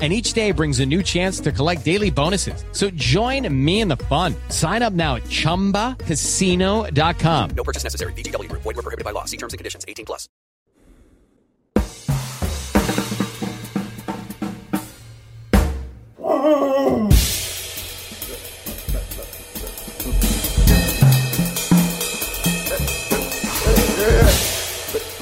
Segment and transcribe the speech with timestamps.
[0.00, 2.64] And each day brings a new chance to collect daily bonuses.
[2.72, 4.34] So join me in the fun.
[4.48, 7.50] Sign up now at chumbacasino.com.
[7.50, 8.14] No purchase necessary.
[8.14, 8.62] VGW Group.
[8.62, 9.26] Void were prohibited by law.
[9.26, 9.84] See terms and conditions.
[9.86, 10.26] 18 plus.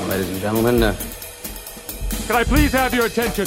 [0.09, 0.97] Ladies and gentlemen, uh,
[2.27, 3.47] Can I please have your attention?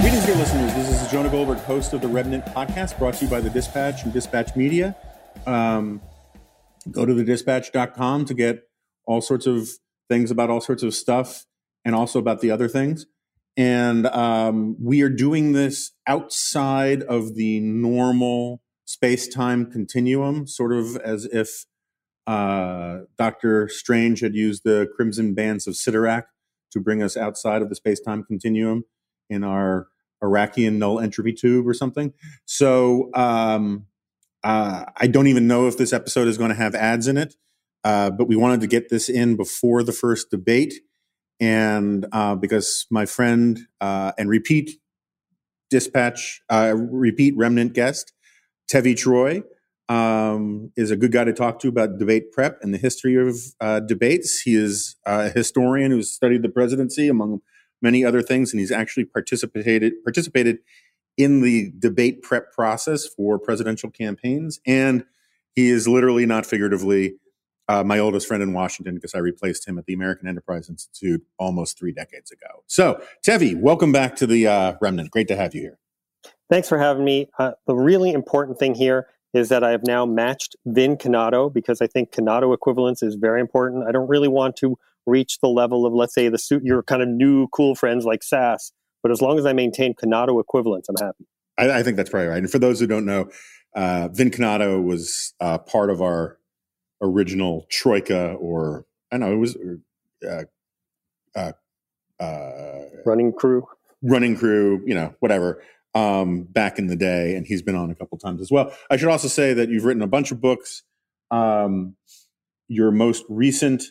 [0.00, 0.72] Greetings, dear listeners.
[0.74, 4.04] This is Jonah Goldberg, host of the Remnant podcast, brought to you by the Dispatch
[4.04, 4.94] and Dispatch Media.
[5.44, 6.00] Um,
[6.88, 8.68] go to thedispatch.com to get
[9.04, 9.68] all sorts of
[10.08, 11.46] things about all sorts of stuff
[11.84, 13.06] and also about the other things.
[13.56, 20.96] And um, we are doing this outside of the normal space time continuum, sort of
[20.96, 21.66] as if
[22.26, 26.22] uh, Doctor Strange had used the crimson bands of Cyttorak
[26.70, 28.84] to bring us outside of the space time continuum
[29.28, 29.88] in our
[30.24, 32.14] Iraqian null entropy tube or something.
[32.46, 33.84] So um,
[34.42, 37.34] uh, I don't even know if this episode is going to have ads in it,
[37.84, 40.72] uh, but we wanted to get this in before the first debate.
[41.40, 44.80] And uh, because my friend uh, and repeat
[45.68, 48.14] dispatch, uh, repeat remnant guest,
[48.70, 49.42] Tevi Troy,
[49.88, 53.38] um, is a good guy to talk to about debate prep and the history of
[53.60, 54.40] uh, debates.
[54.40, 57.40] He is a historian who's studied the presidency, among
[57.80, 60.58] many other things, and he's actually participated participated
[61.16, 64.60] in the debate prep process for presidential campaigns.
[64.66, 65.04] And
[65.54, 67.16] he is literally, not figuratively,
[67.68, 71.22] uh, my oldest friend in Washington because I replaced him at the American Enterprise Institute
[71.38, 72.62] almost three decades ago.
[72.66, 75.10] So, Tevi, welcome back to the uh, Remnant.
[75.10, 75.78] Great to have you here.
[76.50, 77.28] Thanks for having me.
[77.38, 81.82] Uh, the really important thing here is that I have now matched Vin Cannato because
[81.82, 83.84] I think Cannato equivalence is very important.
[83.86, 84.76] I don't really want to
[85.06, 88.20] reach the level of, let's say, the suit your kind of new cool friends like
[88.20, 88.72] Sasse,
[89.02, 91.26] but as long as I maintain Cannato equivalence, I'm happy.
[91.58, 92.38] I, I think that's probably right.
[92.38, 93.28] And for those who don't know,
[93.74, 96.38] uh, Vin Cannato was uh, part of our
[97.02, 99.56] original troika, or I don't know, it was
[100.26, 100.44] uh,
[101.36, 101.52] uh,
[102.22, 103.66] uh, Running crew.
[104.02, 105.62] running crew, you know, whatever,
[105.94, 107.34] um, back in the day.
[107.36, 108.72] And he's been on a couple times as well.
[108.90, 110.82] I should also say that you've written a bunch of books.
[111.30, 111.96] Um,
[112.68, 113.82] your most recent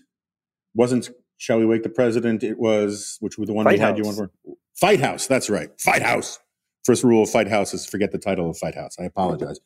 [0.76, 2.44] wasn't Shall We Wake the President?
[2.44, 4.20] It was, which was the one Fight we had you House.
[4.20, 4.56] on for?
[4.76, 5.28] Fight House.
[5.28, 5.70] That's right.
[5.80, 6.40] Fight House.
[6.86, 8.96] First rule of Fight House is forget the title of Fight House.
[9.00, 9.60] I apologize.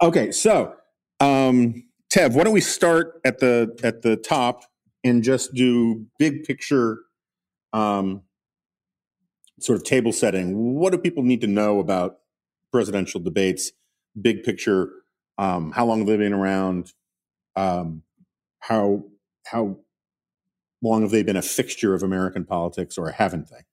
[0.00, 0.74] Okay, so
[1.20, 4.64] um, Tev, why don't we start at the at the top
[5.04, 7.00] and just do big picture
[7.72, 8.22] um,
[9.62, 10.74] sort of table setting.
[10.74, 12.18] What do people need to know about
[12.72, 13.72] presidential debates?
[14.20, 14.90] Big picture.
[15.38, 16.92] Um, how long have they been around?
[17.56, 18.02] Um,
[18.60, 19.04] how
[19.46, 19.78] how
[20.82, 23.64] long have they been a fixture of American politics, or haven't they?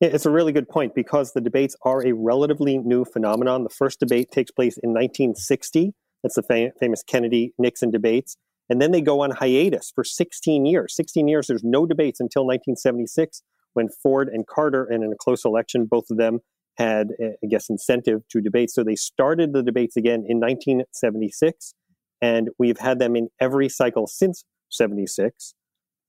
[0.00, 3.64] It's a really good point because the debates are a relatively new phenomenon.
[3.64, 5.92] The first debate takes place in 1960.
[6.22, 8.36] That's the fa- famous Kennedy Nixon debates.
[8.68, 10.94] And then they go on hiatus for 16 years.
[10.94, 13.42] 16 years, there's no debates until 1976
[13.78, 16.40] when Ford and Carter, and in a close election, both of them
[16.76, 18.70] had, uh, I guess, incentive to debate.
[18.70, 21.74] So they started the debates again in 1976.
[22.20, 25.54] And we've had them in every cycle since 76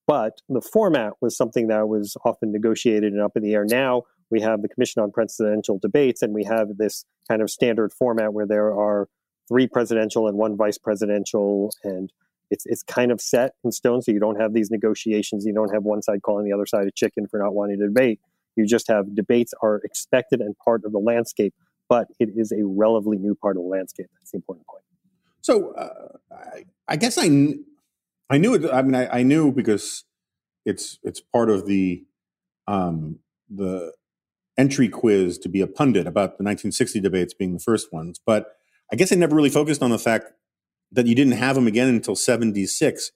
[0.09, 3.63] but the format was something that was often negotiated and up in the air.
[3.63, 7.93] Now we have the Commission on Presidential Debates, and we have this kind of standard
[7.93, 9.07] format where there are
[9.47, 12.11] three presidential and one vice presidential, and
[12.49, 14.01] it's it's kind of set in stone.
[14.01, 15.45] So you don't have these negotiations.
[15.45, 17.87] You don't have one side calling the other side a chicken for not wanting to
[17.87, 18.19] debate.
[18.55, 21.53] You just have debates are expected and part of the landscape,
[21.87, 24.07] but it is a relatively new part of the landscape.
[24.19, 24.83] That's the important point.
[25.41, 27.65] So uh, I, I guess I kn-
[28.29, 28.69] I knew it.
[28.71, 30.03] I mean, I, I knew because
[30.65, 32.03] it's it's part of the
[32.67, 33.19] um,
[33.49, 33.93] the
[34.57, 38.19] entry quiz to be a pundit about the 1960 debates being the first ones.
[38.23, 38.57] But
[38.91, 40.33] I guess I never really focused on the fact
[40.91, 43.11] that you didn't have them again until 76.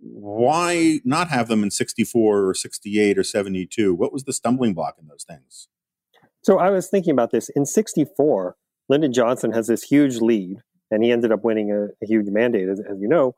[0.00, 3.94] Why not have them in 64 or 68 or 72?
[3.94, 5.68] What was the stumbling block in those things?
[6.42, 7.48] So I was thinking about this.
[7.50, 8.56] In 64,
[8.88, 10.58] Lyndon Johnson has this huge lead,
[10.90, 13.34] and he ended up winning a, a huge mandate, as, as you know.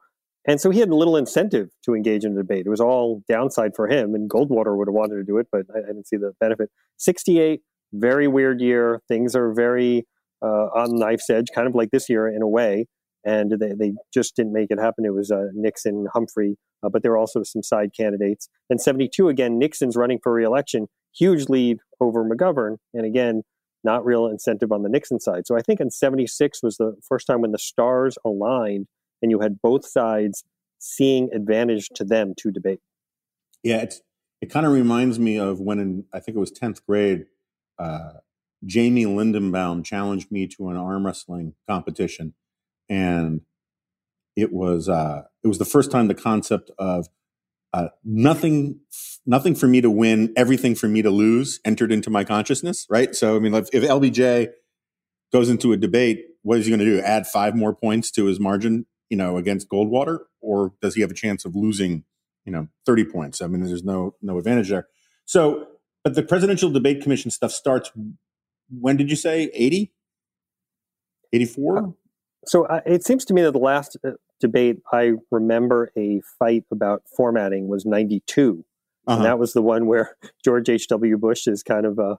[0.47, 2.67] And so he had little incentive to engage in a debate.
[2.67, 5.63] It was all downside for him, and Goldwater would have wanted to do it, but
[5.75, 6.71] I, I didn't see the benefit.
[6.99, 7.61] 68,
[7.93, 9.01] very weird year.
[9.09, 10.07] Things are very
[10.43, 12.87] uh, on knife's edge, kind of like this year in a way.
[13.25, 15.05] And they, they just didn't make it happen.
[15.05, 18.49] It was uh, Nixon, Humphrey, uh, but there were also some side candidates.
[18.71, 22.77] And 72, again, Nixon's running for reelection, huge lead over McGovern.
[22.95, 23.43] And again,
[23.85, 25.47] not real incentive on the Nixon side.
[25.47, 28.87] So I think in 76 was the first time when the stars aligned
[29.23, 30.45] and you had both sides
[30.79, 32.81] seeing advantage to them to debate.
[33.63, 33.85] Yeah,
[34.41, 37.27] it kind of reminds me of when in, I think it was 10th grade,
[37.79, 38.13] uh,
[38.65, 42.35] Jamie Lindenbaum challenged me to an arm wrestling competition.
[42.91, 43.41] And
[44.37, 47.07] it was, uh, it was the first time the concept of
[47.73, 48.81] uh, nothing,
[49.25, 52.87] nothing for me to win, everything for me to lose entered into my consciousness.
[52.91, 53.15] Right.
[53.15, 54.49] So, I mean, if, if LBJ
[55.33, 57.01] goes into a debate, what is he going to do?
[57.01, 61.11] Add five more points to his margin, you know, against Goldwater, or does he have
[61.11, 62.05] a chance of losing,
[62.45, 63.43] you know, thirty points?
[63.43, 64.89] I mean, there's no no advantage there.
[65.27, 65.67] So,
[66.03, 67.93] but the presidential debate commission stuff starts.
[68.71, 69.93] When did you say eighty?
[71.33, 71.95] Eighty four.
[72.47, 76.65] So uh, it seems to me that the last uh, debate I remember a fight
[76.71, 78.65] about formatting was 92.
[79.07, 79.17] Uh-huh.
[79.17, 81.19] And that was the one where George H.W.
[81.19, 82.17] Bush is kind of, uh,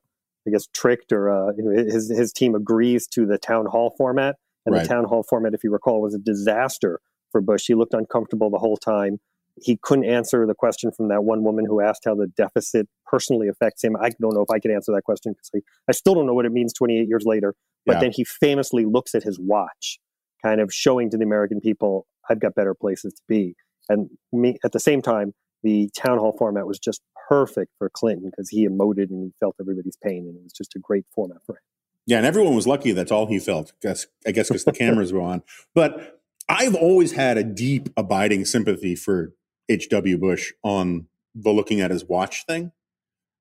[0.47, 4.35] I guess, tricked or uh, his, his team agrees to the town hall format.
[4.65, 4.83] And right.
[4.83, 6.99] the town hall format, if you recall, was a disaster
[7.31, 7.65] for Bush.
[7.67, 9.19] He looked uncomfortable the whole time.
[9.61, 13.47] He couldn't answer the question from that one woman who asked how the deficit personally
[13.47, 13.95] affects him.
[13.97, 15.59] I don't know if I can answer that question because I,
[15.89, 17.55] I still don't know what it means 28 years later.
[17.85, 17.99] But yeah.
[18.01, 19.99] then he famously looks at his watch,
[20.43, 23.55] kind of showing to the American people, I've got better places to be.
[23.89, 25.33] And me at the same time,
[25.63, 29.55] the town hall format was just perfect for Clinton because he emoted and he felt
[29.59, 31.61] everybody's pain, and it was just a great format for him.
[32.07, 32.91] Yeah, and everyone was lucky.
[32.91, 33.71] That's all he felt.
[33.71, 35.43] I guess I guess because the cameras were on.
[35.75, 39.33] But I've always had a deep, abiding sympathy for
[39.69, 40.17] H.W.
[40.17, 42.71] Bush on the looking at his watch thing.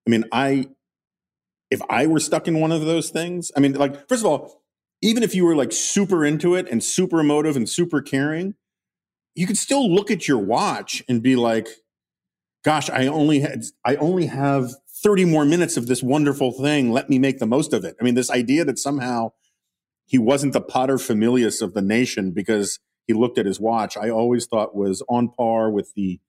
[0.07, 0.69] I mean, I
[1.71, 4.60] if I were stuck in one of those things, I mean, like first of all,
[5.03, 8.55] even if you were like super into it and super emotive and super caring,
[9.35, 11.69] you could still look at your watch and be like,
[12.65, 16.93] gosh, I only had, I only have 30 more minutes of this wonderful thing.
[16.93, 17.97] Let me make the most of it.
[18.01, 19.33] I mean, this idea that somehow
[20.07, 24.47] he wasn't the paterfamilias of the nation because he looked at his watch, I always
[24.47, 26.21] thought was on par with the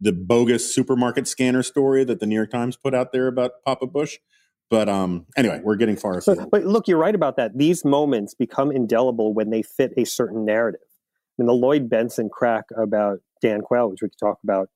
[0.00, 3.86] the bogus supermarket scanner story that the New York Times put out there about Papa
[3.86, 4.18] Bush.
[4.74, 6.20] But um, anyway, we're getting far.
[6.26, 7.56] But, but look, you're right about that.
[7.56, 10.80] These moments become indelible when they fit a certain narrative.
[10.82, 14.70] I mean, the Lloyd Bentsen crack about Dan Quayle, which we could talk about,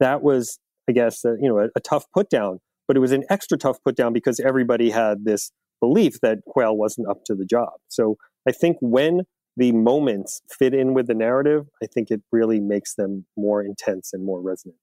[0.00, 3.10] that was, I guess, uh, you know, a, a tough put down, but it was
[3.10, 5.50] an extra tough put down because everybody had this
[5.80, 7.72] belief that Quayle wasn't up to the job.
[7.88, 9.22] So I think when
[9.56, 14.12] the moments fit in with the narrative, I think it really makes them more intense
[14.12, 14.76] and more resonant.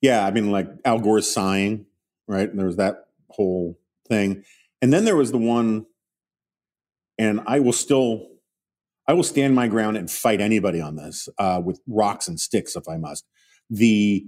[0.00, 1.86] Yeah, I mean, like Al Gore's sighing,
[2.28, 2.48] right?
[2.48, 3.76] And there was that whole
[4.08, 4.44] thing,
[4.80, 5.86] and then there was the one,
[7.18, 8.26] and I will still
[9.08, 12.76] I will stand my ground and fight anybody on this uh, with rocks and sticks
[12.76, 13.24] if I must.
[13.70, 14.26] The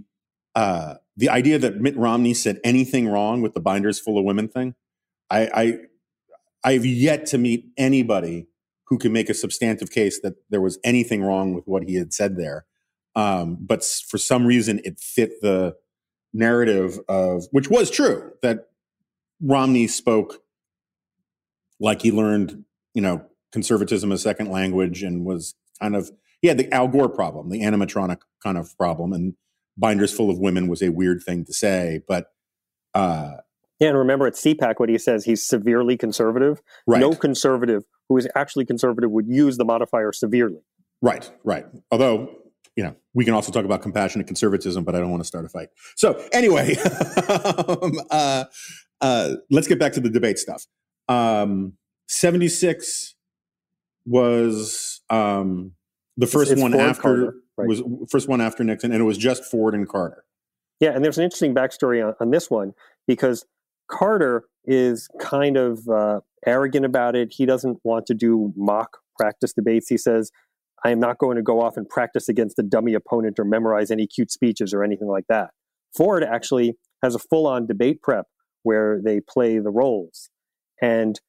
[0.55, 4.49] uh, the idea that Mitt Romney said anything wrong with the binders full of women
[4.49, 4.75] thing,
[5.29, 5.79] I, I
[6.65, 8.49] I've yet to meet anybody
[8.87, 12.13] who can make a substantive case that there was anything wrong with what he had
[12.13, 12.65] said there.
[13.15, 15.77] Um, but for some reason, it fit the
[16.33, 18.70] narrative of which was true that
[19.41, 20.43] Romney spoke
[21.79, 22.65] like he learned,
[22.95, 27.09] you know, conservatism as second language and was kind of he had the Al Gore
[27.09, 29.35] problem, the animatronic kind of problem, and
[29.77, 32.33] binders full of women was a weird thing to say, but
[32.95, 33.33] uh,
[33.79, 36.61] yeah, and remember at CPAC what he says he's severely conservative.
[36.87, 37.01] Right.
[37.01, 40.61] No conservative who is actually conservative would use the modifier severely.
[41.01, 41.65] Right, right.
[41.91, 42.37] Although
[42.77, 45.45] you know, we can also talk about compassionate conservatism, but I don't want to start
[45.45, 45.69] a fight.
[45.97, 46.77] So anyway,
[47.69, 48.45] um, uh,
[49.01, 50.67] uh, let's get back to the debate stuff.
[51.09, 51.75] Um,
[52.09, 53.15] 76
[54.07, 55.73] was um,
[56.17, 57.69] the first it's, it's one Ford after Carter, right.
[57.69, 60.25] was first one after Nixon, and it was just Ford and Carter.
[60.81, 62.73] Yeah, and there's an interesting backstory on, on this one
[63.07, 63.45] because
[63.89, 67.33] Carter is kind of uh, arrogant about it.
[67.33, 69.89] He doesn't want to do mock practice debates.
[69.89, 70.31] He says,
[70.85, 73.91] "I am not going to go off and practice against a dummy opponent or memorize
[73.91, 75.51] any cute speeches or anything like that."
[75.97, 78.27] Ford actually has a full-on debate prep
[78.63, 80.31] where they play the roles,
[80.81, 81.21] and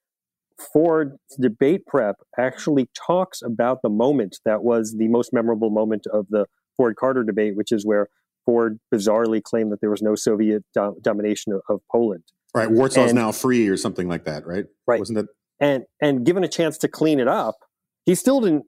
[0.72, 6.26] Ford's debate prep actually talks about the moment that was the most memorable moment of
[6.30, 6.46] the
[6.76, 8.08] Ford Carter debate, which is where
[8.44, 12.24] Ford bizarrely claimed that there was no Soviet do- domination of, of, Poland.
[12.54, 14.66] Right, Warsaw and, now free or something like that, right?
[14.86, 14.98] Right.
[14.98, 15.26] Wasn't it?
[15.60, 17.56] And and given a chance to clean it up,
[18.04, 18.64] he still didn't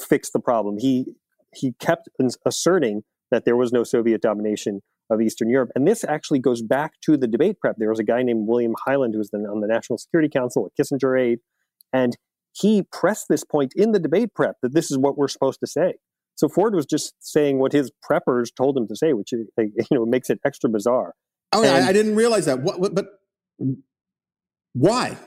[0.00, 0.78] fix the problem.
[0.78, 1.14] He
[1.54, 2.08] he kept
[2.46, 4.80] asserting that there was no Soviet domination
[5.10, 5.70] of Eastern Europe.
[5.74, 7.76] And this actually goes back to the debate prep.
[7.78, 10.70] There was a guy named William Hyland who was then on the National Security Council,
[10.70, 11.40] a Kissinger aide,
[11.92, 12.16] and
[12.52, 15.66] he pressed this point in the debate prep that this is what we're supposed to
[15.66, 15.94] say.
[16.36, 19.64] So Ford was just saying what his preppers told him to say, which eh, eh,
[19.90, 21.14] you know makes it extra bizarre.
[21.52, 22.62] Oh, and I, I didn't realize that.
[22.62, 23.06] What, what, but
[24.72, 25.18] why?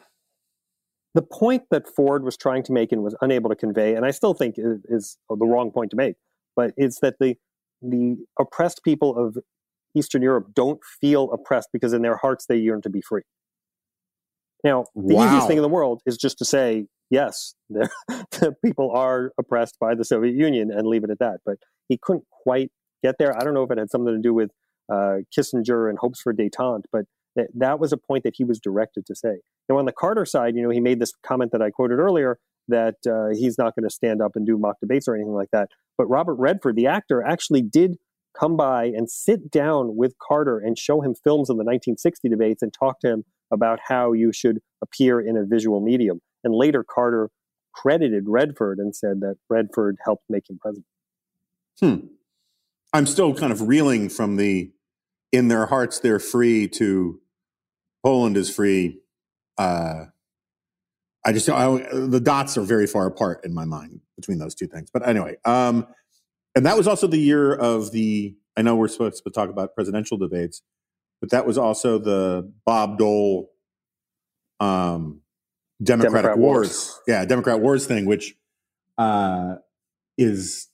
[1.13, 4.11] The point that Ford was trying to make and was unable to convey, and I
[4.11, 6.15] still think is, is the wrong point to make,
[6.55, 7.35] but it's that the
[7.81, 9.37] the oppressed people of
[9.95, 13.23] Eastern Europe don't feel oppressed because in their hearts they yearn to be free.
[14.63, 15.27] Now, the Wow.
[15.27, 19.93] easiest thing in the world is just to say, yes, the people are oppressed by
[19.93, 21.41] the Soviet Union and leave it at that.
[21.45, 21.57] But
[21.89, 22.71] he couldn't quite
[23.03, 23.35] get there.
[23.37, 24.51] I don't know if it had something to do with
[24.91, 28.59] uh, Kissinger and hopes for detente, but that, that was a point that he was
[28.59, 29.39] directed to say.
[29.67, 32.39] Now, on the Carter side, you know, he made this comment that I quoted earlier
[32.69, 35.49] that uh, he's not going to stand up and do mock debates or anything like
[35.51, 35.69] that.
[35.97, 37.97] But Robert Redford, the actor, actually did
[38.37, 42.61] come by and sit down with Carter and show him films of the 1960 debates
[42.61, 46.21] and talk to him about how you should appear in a visual medium.
[46.43, 47.29] And later, Carter
[47.73, 50.85] credited Redford and said that Redford helped make him president.
[51.79, 52.07] Hmm.
[52.93, 54.71] I'm still kind of reeling from the
[55.31, 57.19] in their hearts they're free to
[58.03, 58.99] Poland is free.
[59.57, 60.05] Uh,
[61.25, 64.67] I just I, the dots are very far apart in my mind between those two
[64.67, 64.89] things.
[64.91, 65.87] But anyway, um,
[66.55, 68.35] and that was also the year of the.
[68.55, 70.61] I know we're supposed to talk about presidential debates,
[71.19, 73.49] but that was also the Bob Dole
[74.59, 75.21] um,
[75.81, 76.67] Democratic Democrat Wars.
[76.67, 76.99] Wars.
[77.07, 78.35] Yeah, Democrat Wars thing, which
[78.97, 79.55] uh,
[80.17, 80.67] is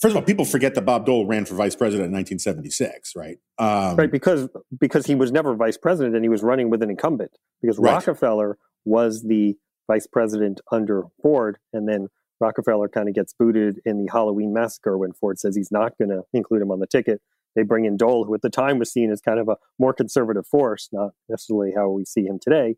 [0.00, 3.38] first of all, people forget that Bob Dole ran for vice president in 1976, right?
[3.58, 6.90] Um, right because because he was never vice president and he was running with an
[6.90, 7.94] incumbent because Right.
[7.94, 9.56] rockefeller was the
[9.88, 12.08] vice president under ford and then
[12.40, 16.08] rockefeller kind of gets booted in the halloween massacre when ford says he's not going
[16.08, 17.20] to include him on the ticket
[17.56, 19.92] they bring in dole who at the time was seen as kind of a more
[19.92, 22.76] conservative force not necessarily how we see him today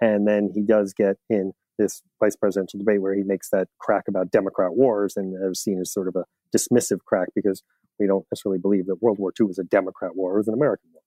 [0.00, 4.04] and then he does get in this vice presidential debate where he makes that crack
[4.08, 6.24] about democrat wars and is seen as sort of a
[6.54, 7.62] dismissive crack because
[8.00, 10.54] we don't necessarily believe that World War II was a Democrat war; it was an
[10.54, 11.02] American war.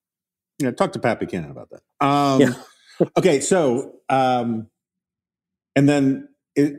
[0.59, 2.05] Yeah, talk to Pat Buchanan about that.
[2.05, 3.07] Um, Yeah.
[3.17, 4.67] okay, so um,
[5.75, 6.75] and then it,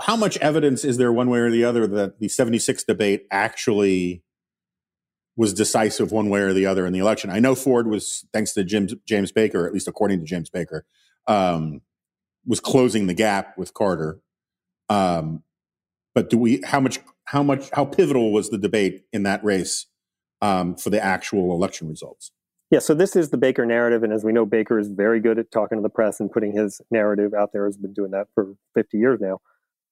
[0.00, 4.22] how much evidence is there one way or the other that the 76 debate actually
[5.36, 7.30] was decisive one way or the other in the election?
[7.30, 10.84] I know Ford was, thanks to James, James Baker, at least according to James Baker,
[11.26, 11.82] um,
[12.46, 14.20] was closing the gap with Carter.
[14.88, 15.42] Um,
[16.14, 19.86] but do we, how much, how much, how pivotal was the debate in that race
[20.40, 22.32] um, for the actual election results?
[22.70, 25.38] Yeah, so this is the Baker narrative, and as we know, Baker is very good
[25.38, 27.64] at talking to the press and putting his narrative out there.
[27.64, 29.38] Has been doing that for 50 years now.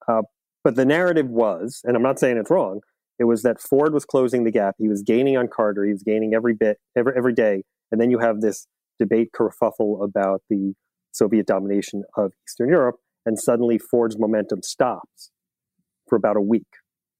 [0.06, 0.22] Uh,
[0.62, 2.80] but the narrative was, and I'm not saying it's wrong,
[3.18, 4.74] it was that Ford was closing the gap.
[4.78, 5.84] He was gaining on Carter.
[5.84, 8.66] He was gaining every bit, every every day, and then you have this
[8.98, 10.74] debate kerfuffle about the
[11.12, 15.30] Soviet domination of Eastern Europe, and suddenly Ford's momentum stops
[16.08, 16.66] for about a week.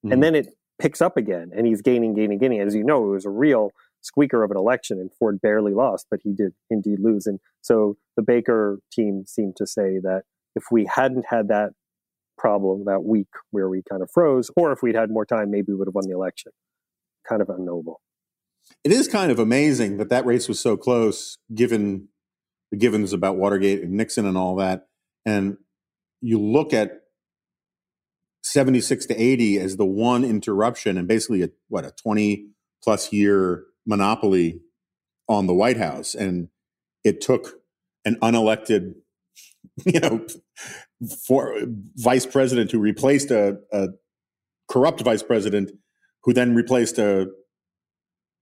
[0.05, 0.13] Mhm.
[0.13, 3.13] and then it picks up again and he's gaining gaining gaining as you know it
[3.13, 3.71] was a real
[4.07, 7.27] squeaker of an election and ford barely lost but he did indeed lose.
[7.27, 10.23] And so the baker team seemed to say that
[10.55, 11.71] if we hadn't had that
[12.39, 15.67] problem that week where we kind of froze or if we'd had more time maybe
[15.69, 16.53] we would have won the election.
[17.29, 18.01] Kind of unknowable.
[18.85, 22.09] It is kind of amazing that that race was so close, given
[22.71, 24.87] the givens about Watergate and Nixon and all that.
[25.25, 25.57] And
[26.21, 26.93] you look at
[28.43, 32.47] 76 to 80 as the one interruption and basically a, what, a 20
[32.83, 34.61] plus year monopoly
[35.29, 36.15] on the White House.
[36.15, 36.49] And
[37.05, 37.61] it took
[38.05, 38.95] an unelected,
[39.85, 40.27] you know,
[41.27, 41.57] for
[41.97, 43.89] vice president who replaced a, a
[44.69, 45.71] corrupt vice president
[46.25, 47.29] who then replaced a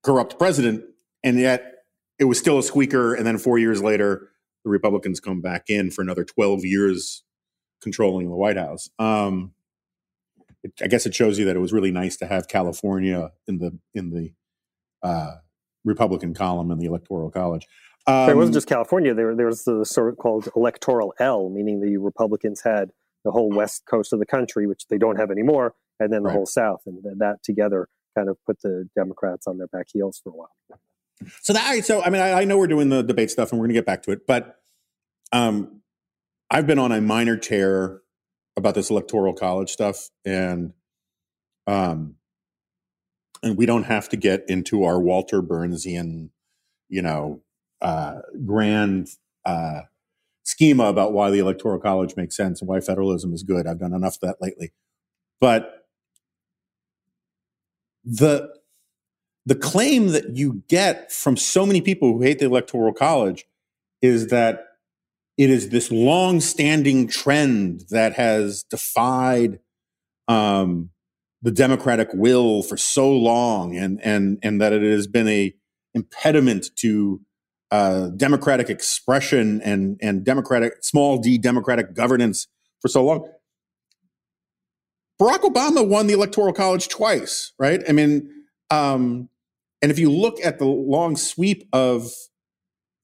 [0.03, 0.83] corrupt president,
[1.23, 1.75] and yet
[2.19, 3.15] it was still a squeaker.
[3.15, 4.31] And then four years later,
[4.65, 7.25] the Republicans come back in for another 12 years
[7.83, 8.89] controlling the White House.
[8.99, 9.53] Um,
[10.83, 13.79] I guess it shows you that it was really nice to have California in the
[13.93, 14.33] in the
[15.05, 15.35] uh,
[15.85, 17.67] Republican column in the Electoral College.
[18.07, 21.81] Um, it wasn't just california there, there was the sort of called electoral l meaning
[21.81, 22.91] the republicans had
[23.25, 26.29] the whole west coast of the country which they don't have anymore and then the
[26.29, 26.35] Right.
[26.35, 30.31] whole south and that together kind of put the democrats on their back heels for
[30.31, 30.51] a while
[31.41, 33.67] So that so I mean, I, I know we're doing the debate stuff, and we're
[33.67, 34.27] going to get back to it.
[34.27, 34.61] But
[35.33, 35.81] um,
[36.51, 38.03] I've been on a minor tear
[38.57, 40.73] about this electoral college stuff, and
[41.67, 42.17] um,
[43.45, 46.31] and we don't have to get into our Walter Bernsian,
[46.89, 47.43] you know,
[47.81, 49.11] uh, grand
[49.45, 49.83] uh,
[50.43, 53.67] schema about why the electoral college makes sense and why federalism is good.
[53.67, 54.73] I've done enough of that lately,
[55.41, 55.87] but
[58.05, 58.51] the
[59.47, 63.45] the claim that you get from so many people who hate the Electoral College
[64.01, 64.65] is that
[65.37, 69.59] it is this long-standing trend that has defied
[70.29, 70.91] um,
[71.45, 75.55] the democratic will for so long, and and and that it has been a
[75.93, 77.21] impediment to
[77.71, 82.49] uh, democratic expression and and democratic small d democratic governance
[82.81, 83.31] for so long.
[85.21, 87.83] Barack Obama won the Electoral College twice, right?
[87.87, 88.31] I mean,
[88.71, 89.29] um,
[89.83, 92.11] and if you look at the long sweep of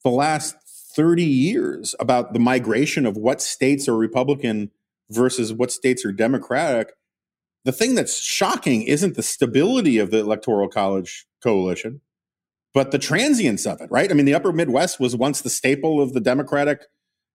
[0.02, 0.56] the last
[0.96, 4.70] 30 years about the migration of what states are Republican
[5.10, 6.94] versus what states are Democratic,
[7.64, 12.00] the thing that's shocking isn't the stability of the Electoral College coalition,
[12.72, 14.10] but the transience of it, right?
[14.10, 16.86] I mean, the upper Midwest was once the staple of the Democratic,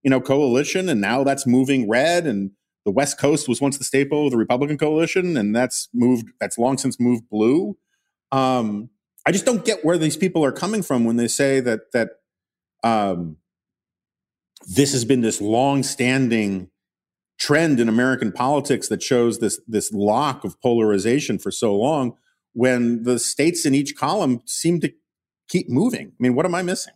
[0.04, 2.26] you know, coalition, and now that's moving red.
[2.26, 2.52] And
[2.86, 6.58] the West Coast was once the staple of the Republican coalition, and that's moved, that's
[6.58, 7.78] long since moved blue.
[8.32, 8.90] Um,
[9.26, 12.10] I just don't get where these people are coming from when they say that that
[12.84, 13.38] um,
[14.68, 16.70] this has been this long-standing
[17.38, 22.18] trend in American politics that shows this this lock of polarization for so long.
[22.54, 24.94] When the states in each column seem to
[25.50, 26.08] keep moving.
[26.08, 26.94] I mean, what am I missing?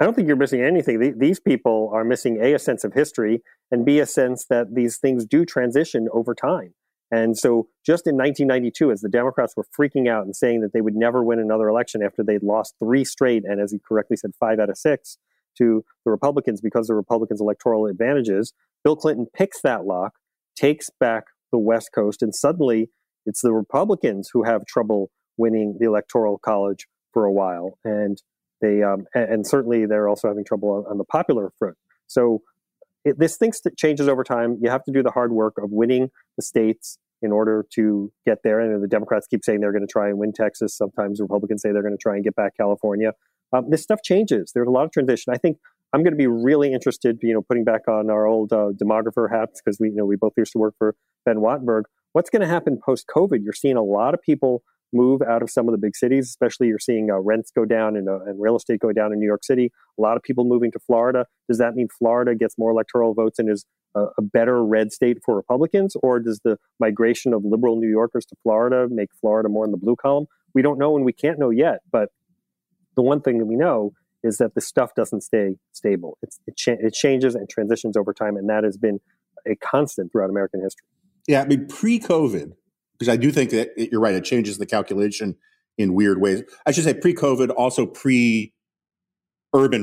[0.00, 1.18] I don't think you're missing anything.
[1.18, 4.98] These people are missing a, a sense of history and b a sense that these
[4.98, 6.74] things do transition over time.
[7.10, 10.80] And so, just in 1992, as the Democrats were freaking out and saying that they
[10.80, 14.32] would never win another election after they'd lost three straight, and as he correctly said,
[14.40, 15.16] five out of six
[15.58, 18.52] to the Republicans because the Republicans' electoral advantages,
[18.84, 20.14] Bill Clinton picks that lock,
[20.56, 22.90] takes back the West Coast, and suddenly
[23.24, 27.78] it's the Republicans who have trouble winning the Electoral College for a while.
[27.84, 28.20] And
[28.60, 31.76] they um, and, and, certainly they're also having trouble on, on the popular front.
[32.06, 32.42] So
[33.04, 34.58] it, this thing changes over time.
[34.62, 38.38] You have to do the hard work of winning the states in order to get
[38.44, 38.60] there.
[38.60, 40.76] And the Democrats keep saying they're going to try and win Texas.
[40.76, 43.12] Sometimes Republicans say they're going to try and get back California.
[43.52, 44.52] Um, this stuff changes.
[44.54, 45.32] There's a lot of transition.
[45.32, 45.58] I think
[45.92, 49.30] I'm going to be really interested, you know, putting back on our old uh, demographer
[49.30, 51.82] hats because we, you know, we both used to work for Ben Wattenberg.
[52.12, 53.42] What's going to happen post COVID?
[53.42, 56.68] You're seeing a lot of people move out of some of the big cities, especially
[56.68, 59.26] you're seeing uh, rents go down and, uh, and real estate go down in New
[59.26, 59.70] York City.
[59.98, 61.26] A lot of people moving to Florida.
[61.48, 65.18] Does that mean Florida gets more electoral votes and is a, a better red state
[65.24, 65.94] for Republicans?
[66.02, 69.78] Or does the migration of liberal New Yorkers to Florida make Florida more in the
[69.78, 70.26] blue column?
[70.54, 71.80] We don't know and we can't know yet.
[71.90, 72.10] But
[72.96, 76.18] the one thing that we know is that the stuff doesn't stay stable.
[76.22, 78.36] It's, it, cha- it changes and transitions over time.
[78.36, 78.98] And that has been
[79.46, 80.86] a constant throughout American history.
[81.28, 82.52] Yeah, I mean, pre COVID,
[82.98, 84.14] because I do think that it, you're right.
[84.14, 85.36] It changes the calculation
[85.78, 86.42] in weird ways.
[86.64, 88.52] I should say pre-COVID, also pre-urban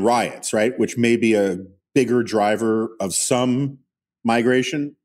[0.02, 1.60] riots, right, which may be a
[1.93, 3.78] bigger driver of some
[4.23, 4.95] migration.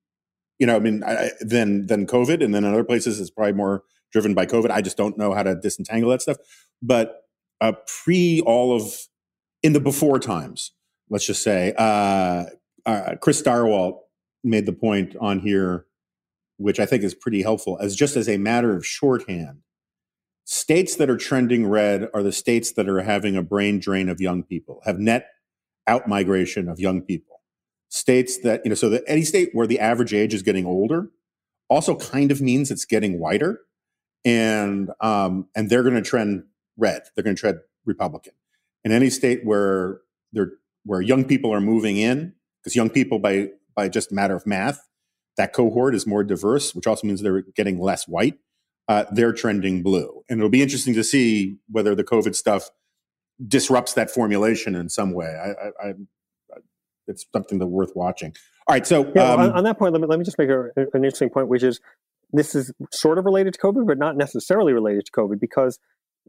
[0.58, 3.52] You know, I mean, I, than than COVID, and then in other places it's probably
[3.52, 4.70] more driven by COVID.
[4.70, 6.38] I just don't know how to disentangle that stuff.
[6.82, 7.27] But
[7.60, 7.72] uh,
[8.04, 8.92] pre all of
[9.62, 10.72] in the before times,
[11.10, 12.44] let's just say, uh,
[12.86, 13.98] uh, Chris Stirewalt
[14.44, 15.86] made the point on here
[16.58, 19.60] which I think is pretty helpful, as just as a matter of shorthand.
[20.44, 24.20] States that are trending red are the states that are having a brain drain of
[24.20, 25.28] young people, have net
[25.86, 27.40] out migration of young people.
[27.90, 31.10] States that, you know, so that any state where the average age is getting older
[31.68, 33.60] also kind of means it's getting whiter.
[34.24, 36.44] And um, and they're going to trend
[36.78, 37.02] red.
[37.14, 38.32] They're going to trend Republican.
[38.84, 40.00] In any state where
[40.32, 40.52] they're
[40.84, 44.88] where young people are moving in, because young people by by just matter of math
[45.38, 48.38] that cohort is more diverse, which also means they're getting less white.
[48.88, 50.24] Uh, they're trending blue.
[50.28, 52.70] And it'll be interesting to see whether the COVID stuff
[53.46, 55.26] disrupts that formulation in some way.
[55.26, 55.92] I, I, I
[57.06, 58.34] it's something that's worth watching.
[58.66, 60.50] All right, so yeah, um, on, on, that point, let me, let me just make
[60.50, 61.80] a, an interesting point, which is
[62.32, 65.78] this is sort of related to COVID, but not necessarily related to COVID because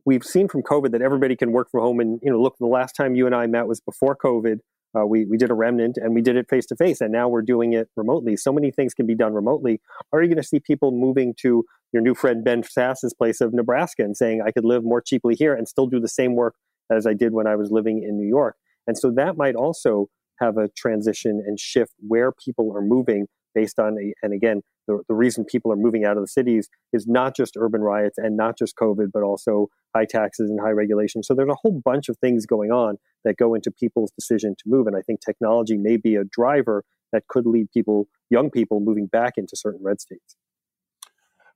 [0.06, 1.99] we've seen from COVID that everybody can work from home.
[1.99, 4.60] And you know, look, the last time you and I met was before COVID.
[4.97, 7.30] Uh, we, we did a remnant and we did it face to face, and now
[7.30, 8.36] we're doing it remotely.
[8.36, 9.82] So many things can be done remotely.
[10.12, 13.54] Are you going to see people moving to your new friend Ben Sasse's place of
[13.54, 16.56] Nebraska and saying, I could live more cheaply here and still do the same work
[16.91, 18.56] as I did when I was living in New York?
[18.88, 20.08] And so that might also
[20.39, 25.13] have a transition and shift where people are moving based on, and again, the, the
[25.13, 28.58] reason people are moving out of the cities is not just urban riots and not
[28.58, 31.21] just COVID, but also high taxes and high regulation.
[31.21, 34.63] So there's a whole bunch of things going on that go into people's decision to
[34.65, 34.88] move.
[34.88, 39.06] And I think technology may be a driver that could lead people, young people, moving
[39.06, 40.36] back into certain red states.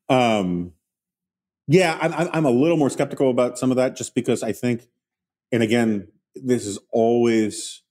[0.10, 0.74] Um,
[1.68, 4.88] yeah, I'm, I'm a little more skeptical about some of that just because I think,
[5.52, 7.82] and again, this is always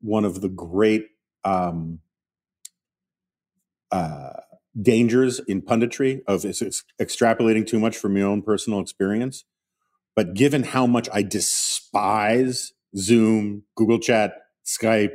[0.00, 1.06] one of the great
[1.44, 2.00] um,
[3.90, 4.32] uh,
[4.80, 9.44] dangers in punditry of extrapolating too much from your own personal experience.
[10.14, 14.34] But given how much I despise Zoom, Google Chat,
[14.66, 15.12] Skype,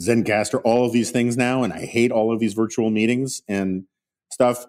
[0.00, 3.84] Zencastr, all of these things now, and I hate all of these virtual meetings and
[4.30, 4.64] stuff.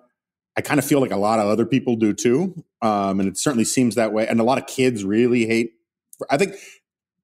[0.57, 2.65] I kind of feel like a lot of other people do too.
[2.81, 4.27] Um, and it certainly seems that way.
[4.27, 5.73] And a lot of kids really hate.
[6.29, 6.55] I think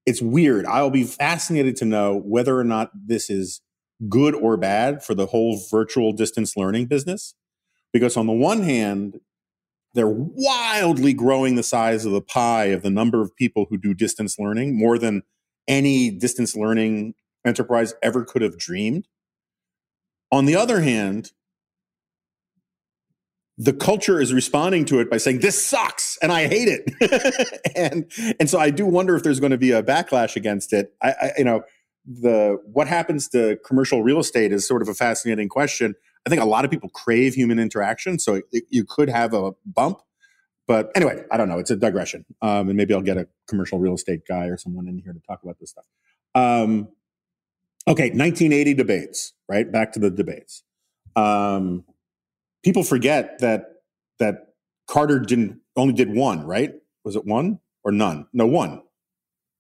[0.06, 0.66] it's weird.
[0.66, 3.62] I'll be fascinated to know whether or not this is
[4.10, 7.36] good or bad for the whole virtual distance learning business.
[7.94, 9.20] Because on the one hand,
[9.94, 13.94] they're wildly growing the size of the pie of the number of people who do
[13.94, 15.24] distance learning more than
[15.68, 19.08] any distance learning enterprise ever could have dreamed.
[20.32, 21.32] On the other hand,
[23.58, 28.12] the culture is responding to it by saying this sucks and I hate it, and
[28.38, 30.94] and so I do wonder if there's going to be a backlash against it.
[31.02, 31.64] I, I, you know
[32.06, 35.96] the what happens to commercial real estate is sort of a fascinating question.
[36.26, 39.52] I think a lot of people crave human interaction, so it, you could have a
[39.66, 40.02] bump.
[40.68, 41.60] But anyway, I don't know.
[41.60, 44.88] It's a digression, um, and maybe I'll get a commercial real estate guy or someone
[44.88, 45.86] in here to talk about this stuff.
[46.34, 46.90] Um,
[47.88, 49.34] okay, 1980 debates.
[49.48, 50.64] Right back to the debates.
[51.16, 51.86] Um,
[52.64, 53.66] people forget that
[54.20, 54.56] that
[54.88, 56.74] Carter didn't only did one, right?
[57.04, 58.28] Was it one or none?
[58.34, 58.82] No, one.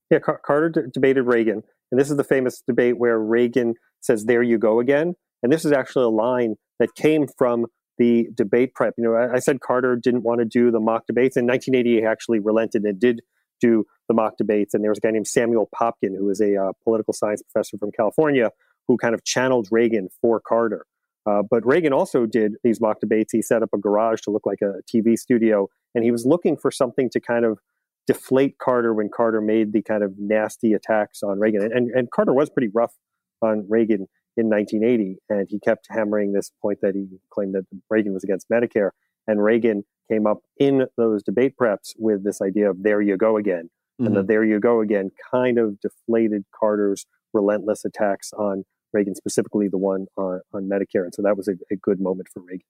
[0.09, 4.25] Yeah, Car- Carter d- debated Reagan, and this is the famous debate where Reagan says,
[4.25, 7.67] "There you go again," and this is actually a line that came from
[7.97, 8.93] the debate prep.
[8.97, 11.37] You know, I, I said Carter didn't want to do the mock debates.
[11.37, 13.21] In 1980, he actually relented and did
[13.61, 14.73] do the mock debates.
[14.73, 17.77] And there was a guy named Samuel Popkin, who was a uh, political science professor
[17.77, 18.49] from California,
[18.87, 20.85] who kind of channeled Reagan for Carter.
[21.27, 23.33] Uh, but Reagan also did these mock debates.
[23.33, 26.55] He set up a garage to look like a TV studio, and he was looking
[26.55, 27.59] for something to kind of
[28.07, 31.63] deflate Carter when Carter made the kind of nasty attacks on Reagan.
[31.63, 32.93] And, and, and Carter was pretty rough
[33.41, 38.13] on Reagan in 1980, and he kept hammering this point that he claimed that Reagan
[38.13, 38.89] was against Medicare.
[39.27, 43.37] And Reagan came up in those debate preps with this idea of there you go
[43.37, 43.69] again.
[43.99, 44.07] Mm-hmm.
[44.07, 49.67] And the there you go again kind of deflated Carter's relentless attacks on Reagan, specifically
[49.67, 51.03] the one on, on Medicare.
[51.03, 52.65] And so that was a, a good moment for Reagan.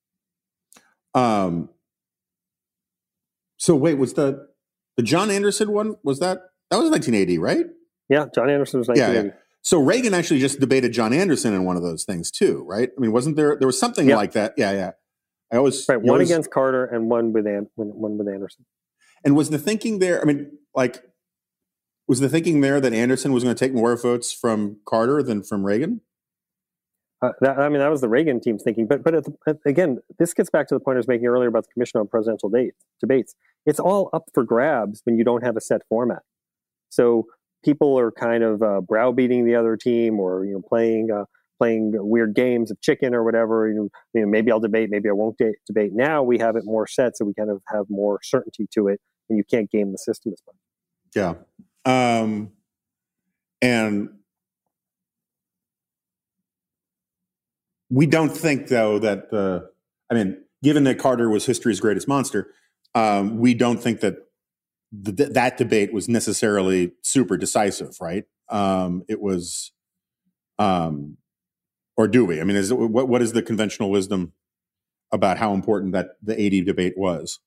[1.13, 1.69] Um,
[3.57, 4.47] so wait, was the
[4.97, 5.95] the John Anderson one?
[6.03, 7.65] Was that that was 1980, right?
[8.09, 9.27] Yeah, John Anderson was 1980.
[9.27, 9.41] Yeah, yeah.
[9.61, 12.89] So Reagan actually just debated John Anderson in one of those things too, right?
[12.95, 14.15] I mean, wasn't there there was something yeah.
[14.15, 14.53] like that?
[14.57, 14.91] Yeah, yeah.
[15.51, 18.65] I always right one always, against Carter and one with An, one with Anderson.
[19.23, 20.21] And was the thinking there?
[20.21, 21.03] I mean, like,
[22.07, 25.43] was the thinking there that Anderson was going to take more votes from Carter than
[25.43, 26.01] from Reagan?
[27.25, 28.85] Uh, that, I mean, that was the Reagan team's thinking.
[28.85, 31.63] But but the, again, this gets back to the point I was making earlier about
[31.63, 33.35] the Commission on Presidential dates, debates.
[33.65, 36.21] It's all up for grabs when you don't have a set format.
[36.89, 37.25] So
[37.63, 41.25] people are kind of uh, browbeating the other team, or you know, playing uh,
[41.57, 43.67] playing weird games of chicken or whatever.
[43.67, 45.91] You know maybe I'll debate, maybe I won't de- debate.
[45.93, 49.01] Now we have it more set, so we kind of have more certainty to it,
[49.29, 50.55] and you can't game the system as much.
[51.15, 52.51] Yeah, um,
[53.61, 54.09] and
[57.89, 59.69] we don't think though that the
[60.09, 62.51] i mean given that carter was history's greatest monster
[62.93, 64.15] um, we don't think that
[64.93, 69.71] the, that debate was necessarily super decisive right um, it was
[70.59, 71.17] um,
[71.97, 74.33] or do we i mean is what, what is the conventional wisdom
[75.11, 77.39] about how important that the 80 debate was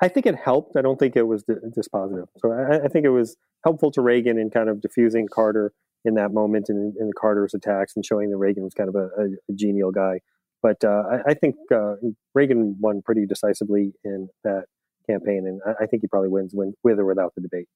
[0.00, 0.76] I think it helped.
[0.76, 2.26] I don't think it was dispositive.
[2.38, 5.72] So I, I think it was helpful to Reagan in kind of diffusing Carter
[6.06, 9.08] in that moment in, in Carter's attacks and showing that Reagan was kind of a,
[9.20, 10.20] a, a genial guy.
[10.62, 11.94] But uh, I, I, think uh,
[12.34, 14.64] Reagan won pretty decisively in that
[15.08, 17.68] campaign, and I, I think he probably wins when, with or without the debate.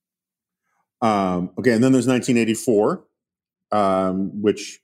[1.03, 3.05] Um, okay, and then there's 1984,
[3.73, 4.81] um, which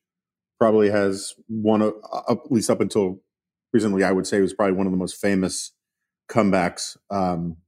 [0.59, 1.95] probably has one of,
[2.29, 3.21] at least up until
[3.73, 5.73] recently, I would say was probably one of the most famous
[6.29, 6.97] comebacks.
[7.11, 7.59] Um,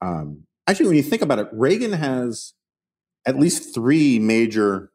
[0.00, 2.54] um actually, when you think about it, Reagan has
[3.28, 4.90] at least three major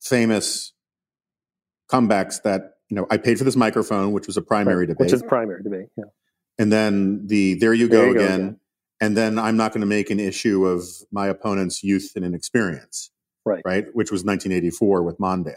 [0.00, 0.72] famous
[1.92, 5.06] comebacks that you know I paid for this microphone, which was a primary right, debate,
[5.06, 6.04] which is primary debate, yeah.
[6.58, 8.60] And then the there you go, there you again, go again,
[9.02, 13.10] and then I'm not going to make an issue of my opponent's youth and inexperience,
[13.44, 13.62] right?
[13.64, 15.54] Right, which was 1984 with Mondale.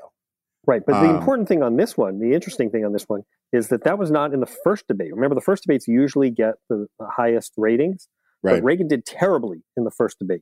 [0.67, 3.23] Right, but the um, important thing on this one, the interesting thing on this one,
[3.51, 5.11] is that that was not in the first debate.
[5.11, 8.07] Remember, the first debates usually get the, the highest ratings,
[8.43, 8.55] right.
[8.55, 10.41] but Reagan did terribly in the first debate.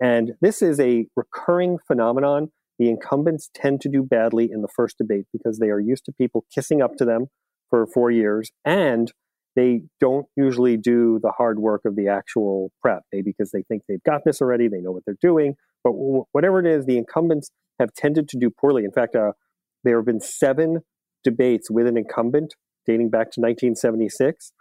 [0.00, 2.48] And this is a recurring phenomenon.
[2.78, 6.12] The incumbents tend to do badly in the first debate because they are used to
[6.12, 7.26] people kissing up to them
[7.70, 9.12] for four years and
[9.54, 13.82] they don't usually do the hard work of the actual prep, maybe because they think
[13.86, 15.54] they've got this already, they know what they're doing.
[15.84, 15.92] But
[16.32, 18.84] whatever it is, the incumbents have tended to do poorly.
[18.84, 19.32] In fact, uh,
[19.84, 20.80] there have been seven
[21.22, 22.54] debates with an incumbent
[22.86, 24.52] dating back to 1976.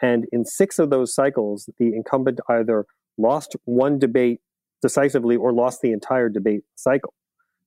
[0.00, 4.40] And in six of those cycles, the incumbent either lost one debate
[4.82, 7.14] decisively or lost the entire debate cycle.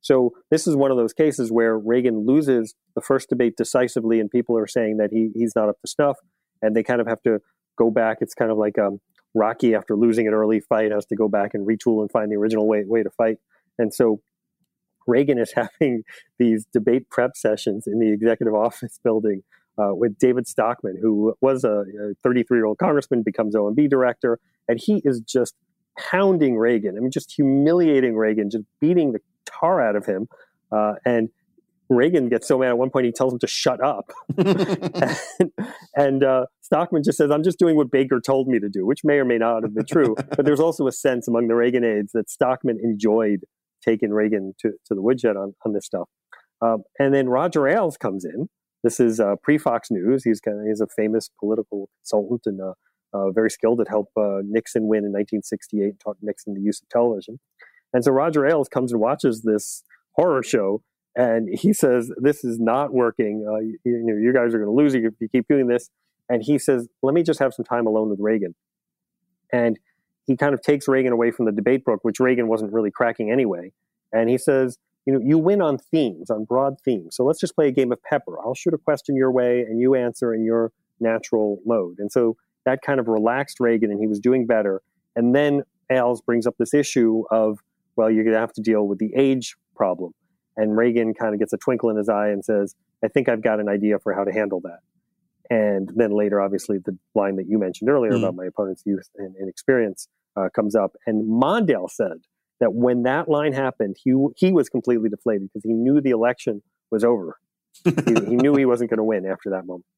[0.02, 4.30] So this is one of those cases where Reagan loses the first debate decisively, and
[4.30, 6.18] people are saying that he, he's not up to snuff,
[6.62, 7.40] and they kind of have to
[7.78, 8.18] go back.
[8.22, 9.00] It's kind of like um,
[9.34, 12.36] Rocky after losing an early fight has to go back and retool and find the
[12.36, 13.38] original way way to fight.
[13.78, 14.22] And so
[15.08, 16.04] Reagan is having
[16.40, 19.44] these debate prep sessions in the executive office building
[19.78, 21.86] uh, with David Stockman, who was a
[22.24, 25.56] 33 year old congressman, becomes OMB director, and he is just
[25.98, 26.98] hounding Reagan.
[26.98, 30.28] I mean, just humiliating Reagan, just beating the tar out of him.
[30.72, 31.30] Uh, and
[31.90, 34.12] Reagan gets so mad at one point he tells him to shut up.
[34.38, 35.54] and,
[35.96, 39.04] and uh, Stockman just says, I'm just doing what Baker told me to do, which
[39.04, 40.16] may or may not have been true.
[40.36, 43.42] but there's also a sense among the Reagan aides that Stockman enjoyed
[43.84, 46.08] taking Reagan to, to the woodshed on, on this stuff.
[46.62, 48.48] Um, and then Roger Ailes comes in.
[48.84, 50.24] This is uh, pre Fox News.
[50.24, 52.62] He's kind of, he's a famous political consultant and
[53.14, 56.82] uh, very skilled at help uh, Nixon win in 1968 and taught Nixon the use
[56.82, 57.40] of television.
[57.94, 60.82] And so Roger Ailes comes and watches this horror show
[61.16, 63.46] and he says, This is not working.
[63.48, 65.90] Uh, you, you, know, you guys are going to lose if you keep doing this.
[66.30, 68.56] And he says, Let me just have some time alone with Reagan.
[69.52, 69.78] And
[70.26, 73.32] he kind of takes Reagan away from the debate book, which Reagan wasn't really cracking
[73.32, 73.74] anyway.
[74.14, 77.16] And he says, you know, you win on themes, on broad themes.
[77.16, 78.40] So let's just play a game of pepper.
[78.40, 81.96] I'll shoot a question your way and you answer in your natural mode.
[81.98, 84.82] And so that kind of relaxed Reagan and he was doing better.
[85.16, 87.60] And then Ailes brings up this issue of,
[87.96, 90.14] well, you're going to have to deal with the age problem.
[90.58, 93.42] And Reagan kind of gets a twinkle in his eye and says, I think I've
[93.42, 94.80] got an idea for how to handle that.
[95.50, 98.20] And then later, obviously, the line that you mentioned earlier mm.
[98.20, 100.96] about my opponent's youth and, and experience uh, comes up.
[101.06, 102.20] And Mondale said
[102.60, 106.62] that when that line happened, he, he was completely deflated because he knew the election
[106.90, 107.38] was over.
[107.84, 109.86] he, he, knew he wasn't going to win after that moment.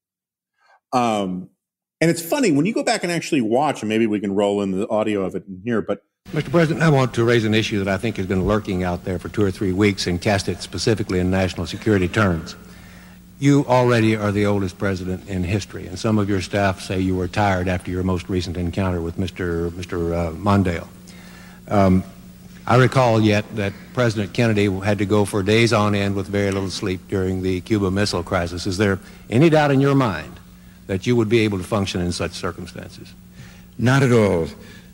[0.92, 1.50] Um,
[2.00, 4.62] and it's funny when you go back and actually watch, and maybe we can roll
[4.62, 6.50] in the audio of it in here, but Mr.
[6.50, 9.18] President, I want to raise an issue that I think has been lurking out there
[9.18, 12.56] for two or three weeks and cast it specifically in national security terms.
[13.38, 17.14] You already are the oldest president in history, and some of your staff say you
[17.14, 19.70] were tired after your most recent encounter with Mr.
[19.70, 20.12] Mr.
[20.12, 20.88] Uh, Mondale.
[21.68, 22.02] Um,
[22.66, 26.50] I recall yet that President Kennedy had to go for days on end with very
[26.50, 28.66] little sleep during the Cuba Missile Crisis.
[28.66, 30.40] Is there any doubt in your mind
[30.86, 33.12] that you would be able to function in such circumstances?
[33.78, 34.46] Not at all.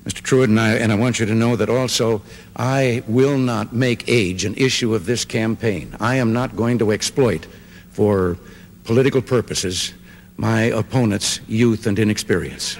[0.04, 0.22] Mr.
[0.22, 2.22] Trewhitt, and I, and I want you to know that also
[2.56, 5.94] I will not make age an issue of this campaign.
[6.00, 7.46] I am not going to exploit
[7.90, 8.38] for
[8.84, 9.92] political purposes
[10.38, 12.78] my opponent's youth and inexperience.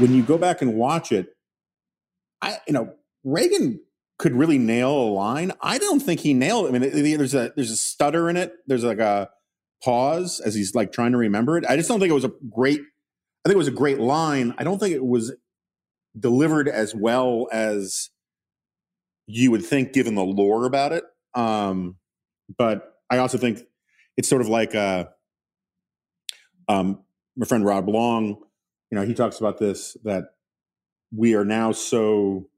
[0.00, 1.34] when you go back and watch it,
[2.40, 3.80] I you know Reagan
[4.20, 5.50] could really nail a line.
[5.62, 6.66] I don't think he nailed.
[6.66, 6.68] It.
[6.68, 8.52] I mean, there's a there's a stutter in it.
[8.66, 9.30] There's like a
[9.82, 11.64] pause as he's like trying to remember it.
[11.66, 14.54] I just don't think it was a great I think it was a great line.
[14.58, 15.32] I don't think it was
[16.18, 18.10] delivered as well as
[19.26, 21.04] you would think, given the lore about it.
[21.34, 21.96] Um,
[22.58, 23.62] but I also think
[24.18, 25.06] it's sort of like uh,
[26.68, 27.04] um,
[27.36, 28.36] my friend Rob Long.
[28.90, 30.24] You know, he talks about this that
[31.10, 32.49] we are now so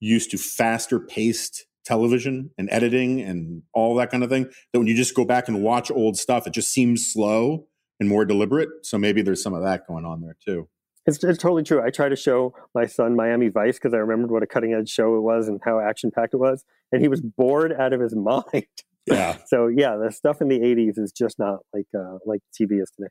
[0.00, 4.86] used to faster paced television and editing and all that kind of thing that when
[4.88, 7.66] you just go back and watch old stuff, it just seems slow
[8.00, 8.68] and more deliberate.
[8.82, 10.68] So maybe there's some of that going on there too.
[11.06, 11.80] It's, it's totally true.
[11.82, 14.88] I try to show my son Miami Vice because I remembered what a cutting edge
[14.90, 18.00] show it was and how action packed it was, and he was bored out of
[18.00, 18.66] his mind.
[19.06, 19.36] Yeah.
[19.46, 22.90] so yeah, the stuff in the '80s is just not like uh, like TV is
[22.90, 23.08] today.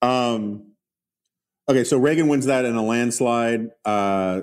[0.00, 0.72] Um.
[1.68, 3.68] Okay, so Reagan wins that in a landslide.
[3.84, 4.42] Uh,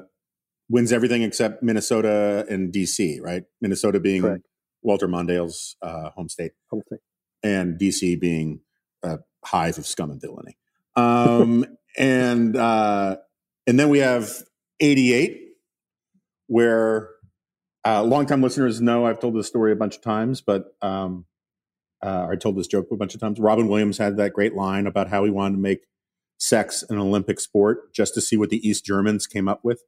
[0.74, 3.44] wins everything except Minnesota and DC, right?
[3.62, 4.44] Minnesota being Correct.
[4.82, 7.00] Walter Mondale's uh, home state, home state,
[7.44, 8.62] and DC being
[9.04, 10.58] a hive of scum and villainy.
[10.96, 11.64] Um,
[11.98, 13.18] and uh,
[13.68, 14.32] and then we have
[14.80, 15.42] 88,
[16.48, 17.12] where
[17.86, 21.28] uh, longtime listeners know I've told this story a bunch of times, but um,
[22.02, 23.40] uh, I told this joke a bunch of times.
[23.40, 25.82] Robin Williams had that great line about how he wanted to make
[26.40, 29.84] sex an Olympic sport just to see what the East Germans came up with.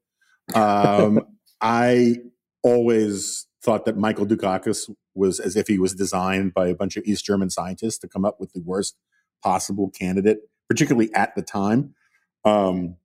[0.53, 1.21] Um,
[1.62, 2.17] I
[2.63, 7.03] always thought that Michael Dukakis was as if he was designed by a bunch of
[7.05, 8.95] East German scientists to come up with the worst
[9.43, 11.95] possible candidate, particularly at the time.
[12.43, 12.97] Um,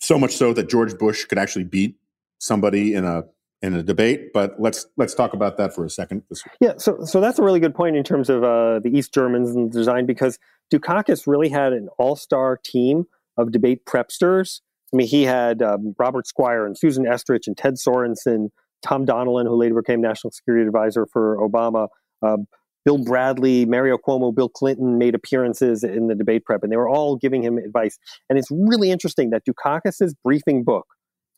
[0.00, 1.96] so much so that George Bush could actually beat
[2.38, 3.24] somebody in a
[3.62, 4.32] in a debate.
[4.32, 6.22] But let's let's talk about that for a second.
[6.60, 9.50] Yeah, so so that's a really good point in terms of uh, the East Germans
[9.50, 10.38] and the design because
[10.72, 14.60] Dukakis really had an all star team of debate prepsters.
[14.92, 18.48] I mean, he had um, Robert Squier and Susan Estrich and Ted Sorensen,
[18.82, 21.88] Tom Donilon, who later became national security advisor for Obama.
[22.22, 22.46] Um,
[22.84, 26.88] Bill Bradley, Mario Cuomo, Bill Clinton made appearances in the debate prep, and they were
[26.88, 27.98] all giving him advice.
[28.28, 30.86] And it's really interesting that Dukakis's briefing book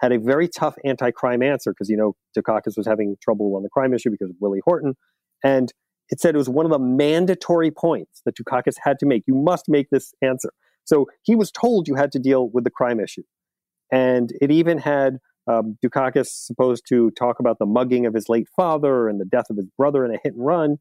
[0.00, 3.68] had a very tough anti-crime answer because you know Dukakis was having trouble on the
[3.68, 4.94] crime issue because of Willie Horton,
[5.44, 5.72] and
[6.10, 9.24] it said it was one of the mandatory points that Dukakis had to make.
[9.26, 10.50] You must make this answer.
[10.84, 13.22] So he was told you had to deal with the crime issue,
[13.94, 18.48] and it even had um, Dukakis supposed to talk about the mugging of his late
[18.57, 20.78] father and the death of his brother in a hit and run.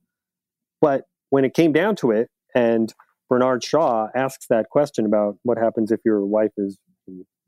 [0.82, 2.92] But when it came down to it, and
[3.30, 6.80] Bernard Shaw asks that question about what happens if your wife is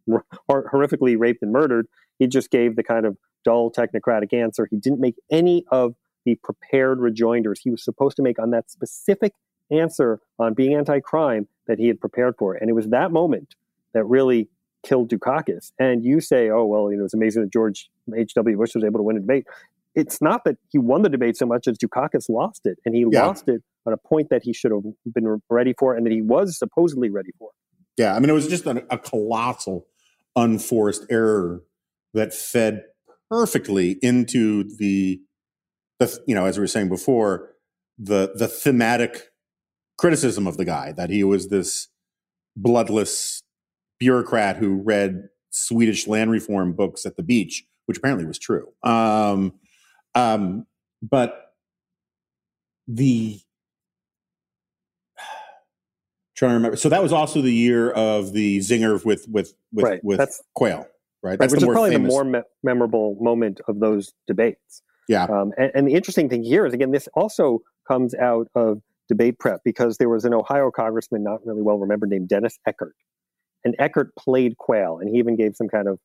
[0.49, 1.87] horrifically raped and murdered,
[2.19, 4.67] he just gave the kind of dull technocratic answer.
[4.69, 8.69] He didn't make any of the prepared rejoinders he was supposed to make on that
[8.69, 9.33] specific
[9.71, 12.53] answer on being anti-crime that he had prepared for.
[12.53, 13.55] And it was that moment
[13.95, 14.49] that really
[14.85, 15.71] killed Dukakis.
[15.79, 18.57] And you say, oh, well, you know, it's amazing that George H.W.
[18.57, 19.45] Bush was able to win a debate
[19.95, 23.05] it's not that he won the debate so much as Dukakis lost it, and he
[23.09, 23.25] yeah.
[23.25, 26.21] lost it on a point that he should have been ready for, and that he
[26.21, 27.51] was supposedly ready for.
[27.97, 29.87] Yeah, I mean, it was just a, a colossal,
[30.35, 31.63] unforced error
[32.13, 32.83] that fed
[33.29, 35.21] perfectly into the,
[35.99, 37.53] the you know, as we were saying before,
[37.97, 39.29] the the thematic
[39.97, 41.87] criticism of the guy that he was this
[42.57, 43.41] bloodless
[44.05, 48.67] bureaucrat who read Swedish land reform books at the beach, which apparently was true.
[48.83, 49.53] Um,
[50.13, 50.67] um,
[51.01, 51.53] but
[52.87, 53.39] the
[56.37, 56.77] trying to remember.
[56.77, 60.03] So that was also the year of the zinger with with with, right.
[60.03, 60.85] with That's, Quayle,
[61.23, 61.39] right?
[61.39, 62.07] That's right, which is probably famous.
[62.07, 64.83] the more me- memorable moment of those debates.
[65.07, 65.23] Yeah.
[65.23, 69.39] Um, and, and, the interesting thing here is again, this also comes out of debate
[69.39, 72.93] prep because there was an Ohio congressman, not really well remembered, named Dennis Eckart,
[73.65, 75.99] and Eckart played Quayle, and he even gave some kind of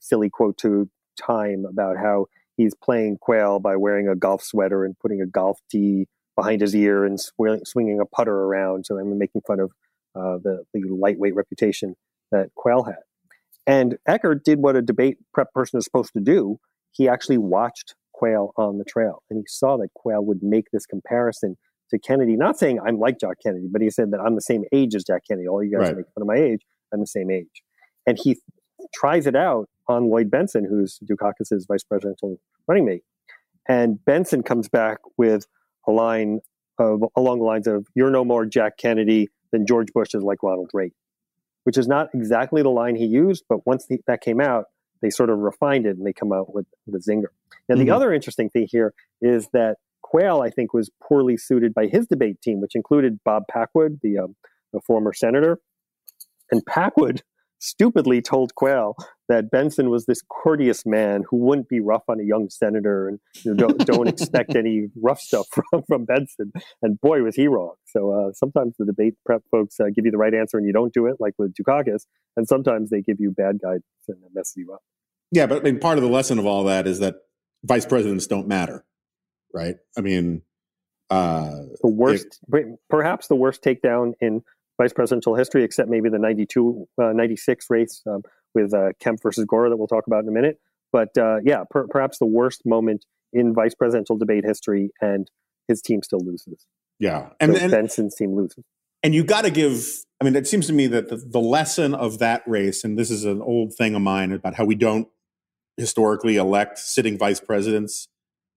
[0.00, 4.98] silly quote to Time about how he's playing quayle by wearing a golf sweater and
[4.98, 8.86] putting a golf tee behind his ear and sw- swinging a putter around.
[8.86, 9.70] So I'm making fun of
[10.14, 11.94] uh, the, the lightweight reputation
[12.30, 13.02] that Quayle had.
[13.66, 16.58] And Eckart did what a debate prep person is supposed to do.
[16.92, 20.86] He actually watched Quayle on the trail and he saw that Quayle would make this
[20.86, 21.56] comparison
[21.90, 24.64] to Kennedy, not saying I'm like Jack Kennedy, but he said that I'm the same
[24.72, 25.48] age as Jack Kennedy.
[25.48, 25.96] All you guys right.
[25.98, 26.60] make fun of my age.
[26.92, 27.62] I'm the same age.
[28.06, 28.38] And he
[28.94, 33.02] tries it out on Lloyd Bentsen, who's Dukakis's vice presidential running mate.
[33.68, 35.46] And Bentsen comes back with
[35.86, 36.40] a line
[36.78, 40.42] of, along the lines of, You're no more Jack Kennedy than George Bush is like
[40.42, 40.96] Ronald Reagan,
[41.64, 44.66] which is not exactly the line he used, but once the, that came out,
[45.02, 47.26] they sort of refined it and they come out with, with a zinger.
[47.68, 47.86] And mm-hmm.
[47.86, 52.06] the other interesting thing here is that Quayle, I think, was poorly suited by his
[52.06, 54.36] debate team, which included Bob Packwood, the, um,
[54.72, 55.58] the former senator.
[56.50, 57.22] And Packwood
[57.60, 58.96] stupidly told Quayle
[59.28, 63.20] that Bentsen was this courteous man who wouldn't be rough on a young senator and
[63.44, 66.50] you know, don't, don't expect any rough stuff from, from Bentsen.
[66.82, 67.74] And boy, was he wrong.
[67.86, 70.72] So uh, sometimes the debate prep folks uh, give you the right answer and you
[70.72, 72.06] don't do it, like with Dukakis.
[72.36, 74.80] And sometimes they give you bad guidance and mess you up.
[75.32, 77.16] Yeah, but I mean, part of the lesson of all that is that
[77.62, 78.84] vice presidents don't matter,
[79.54, 79.76] right?
[79.96, 80.42] I mean,
[81.08, 81.50] uh,
[81.82, 84.42] the worst, if, perhaps the worst takedown in
[84.80, 88.22] vice presidential history, except maybe the 92, uh, 96 race um,
[88.54, 90.58] with uh, Kemp versus Gore that we'll talk about in a minute.
[90.90, 95.30] But uh, yeah, per- perhaps the worst moment in vice presidential debate history, and
[95.68, 96.66] his team still loses.
[96.98, 98.64] Yeah, and, so and Bentsen's team loses.
[99.02, 99.84] And you got to give.
[100.20, 103.10] I mean, it seems to me that the, the lesson of that race, and this
[103.10, 105.08] is an old thing of mine about how we don't
[105.76, 108.08] historically elect sitting vice presidents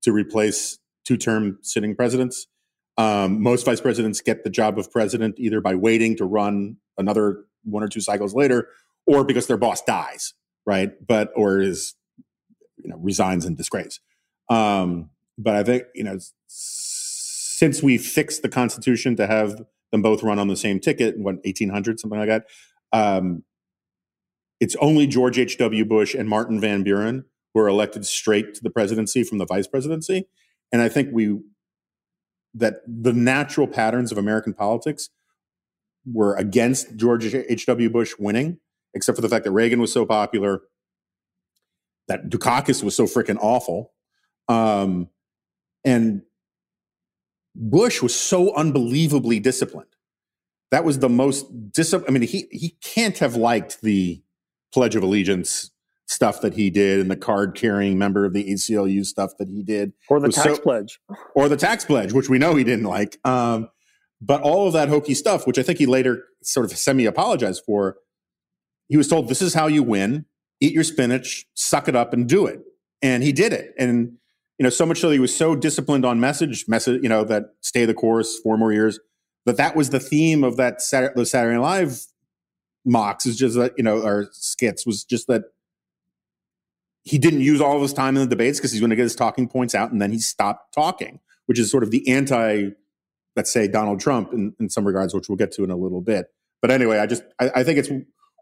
[0.01, 2.47] to replace two-term sitting presidents.
[2.97, 7.45] Um, most vice presidents get the job of president either by waiting to run another
[7.63, 8.69] one or two cycles later,
[9.05, 10.33] or because their boss dies,
[10.65, 10.91] right?
[11.05, 11.95] But or is
[12.77, 13.99] you know resigns in disgrace.
[14.49, 20.23] Um, but I think you know since we fixed the Constitution to have them both
[20.23, 22.45] run on the same ticket, what eighteen hundred something like that,
[22.91, 23.43] um,
[24.59, 25.57] it's only George H.
[25.57, 25.85] W.
[25.85, 29.67] Bush and Martin Van Buren who are elected straight to the presidency from the vice
[29.67, 30.27] presidency,
[30.71, 31.39] and I think we
[32.53, 35.09] that the natural patterns of American politics
[36.05, 37.89] were against George H.W.
[37.89, 38.59] Bush winning,
[38.93, 40.61] except for the fact that Reagan was so popular,
[42.07, 43.93] that Dukakis was so freaking awful.
[44.49, 45.09] Um,
[45.85, 46.23] and
[47.55, 49.87] Bush was so unbelievably disciplined.
[50.71, 52.09] That was the most disciplined.
[52.09, 54.21] I mean, he, he can't have liked the
[54.73, 55.71] Pledge of Allegiance
[56.07, 59.63] stuff that he did and the card carrying member of the ACLU stuff that he
[59.63, 59.93] did.
[60.09, 60.99] Or the tax so, pledge.
[61.35, 63.17] Or the tax pledge, which we know he didn't like.
[63.25, 63.69] Um,
[64.21, 67.63] but all of that hokey stuff, which I think he later sort of semi apologized
[67.65, 67.97] for,
[68.87, 70.25] he was told, this is how you win.
[70.59, 72.61] Eat your spinach, suck it up, and do it.
[73.01, 73.73] And he did it.
[73.77, 74.17] And
[74.57, 77.23] you know, so much so that he was so disciplined on message, message, you know,
[77.25, 78.99] that stay the course, four more years.
[79.45, 82.05] That that was the theme of that Saturday, the Saturday Night Live
[82.85, 85.43] mocks is just that you know, our skits was just that
[87.03, 89.03] he didn't use all of his time in the debates because he's going to get
[89.03, 92.69] his talking points out and then he stopped talking, which is sort of the anti,
[93.35, 96.01] let's say, Donald Trump in, in some regards, which we'll get to in a little
[96.01, 96.27] bit.
[96.61, 97.89] But anyway, I just I, I think it's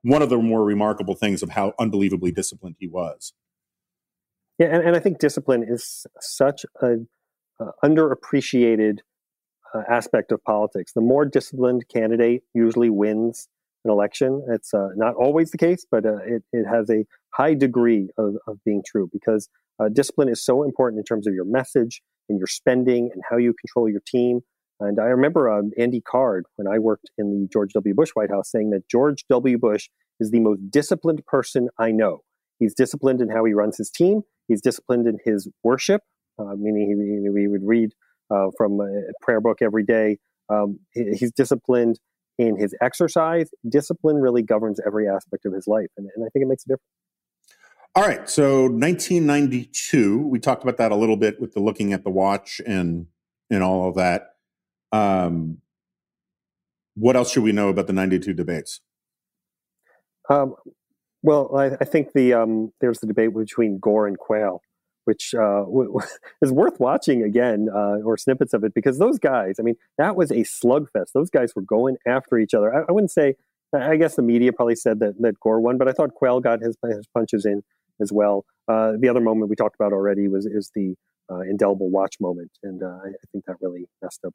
[0.04, 3.34] one of the more remarkable things of how unbelievably disciplined he was.
[4.60, 6.98] Yeah, and, and I think discipline is such a
[7.60, 9.00] uh, underappreciated
[9.74, 10.94] uh, aspect of politics.
[10.94, 13.48] The more disciplined candidate usually wins
[13.86, 14.46] an election.
[14.50, 18.36] It's uh, not always the case, but uh, it, it has a high degree of,
[18.48, 22.38] of being true because uh, discipline is so important in terms of your message and
[22.38, 24.42] your spending and how you control your team.
[24.80, 27.94] And I remember um, Andy Card, when I worked in the George W.
[27.94, 29.58] Bush White House, saying that George W.
[29.58, 32.20] Bush is the most disciplined person I know.
[32.60, 34.22] He's disciplined in how he runs his team.
[34.48, 36.02] He's disciplined in his worship,
[36.40, 37.92] uh, meaning he, he, would read
[38.30, 40.18] uh, from a prayer book every day.
[40.50, 42.00] Um, he, he's disciplined
[42.38, 43.50] in his exercise.
[43.68, 46.70] Discipline really governs every aspect of his life, and, and I think it makes a
[46.70, 46.84] difference.
[47.94, 52.06] All right, so 1992, we talked about that a little bit with the looking at
[52.06, 53.08] the watch and
[53.50, 54.36] and all of that.
[54.94, 55.58] Um,
[56.96, 58.80] what else should we know about the 92 debates?
[60.30, 60.56] Um,
[61.22, 64.62] well, I, I think the um, there's the debate between Gore and Quayle,
[65.04, 65.66] which uh,
[66.42, 69.56] is worth watching again uh, or snippets of it because those guys.
[69.60, 71.12] I mean, that was a slugfest.
[71.14, 72.74] Those guys were going after each other.
[72.74, 73.36] I, I wouldn't say.
[73.74, 76.62] I guess the media probably said that that Gore won, but I thought Quayle got
[76.62, 77.64] his his punches in
[78.02, 78.46] as well.
[78.68, 80.96] Uh, the other moment we talked about already was is the
[81.32, 84.34] uh, indelible watch moment, and uh, I, I, think that really messed up.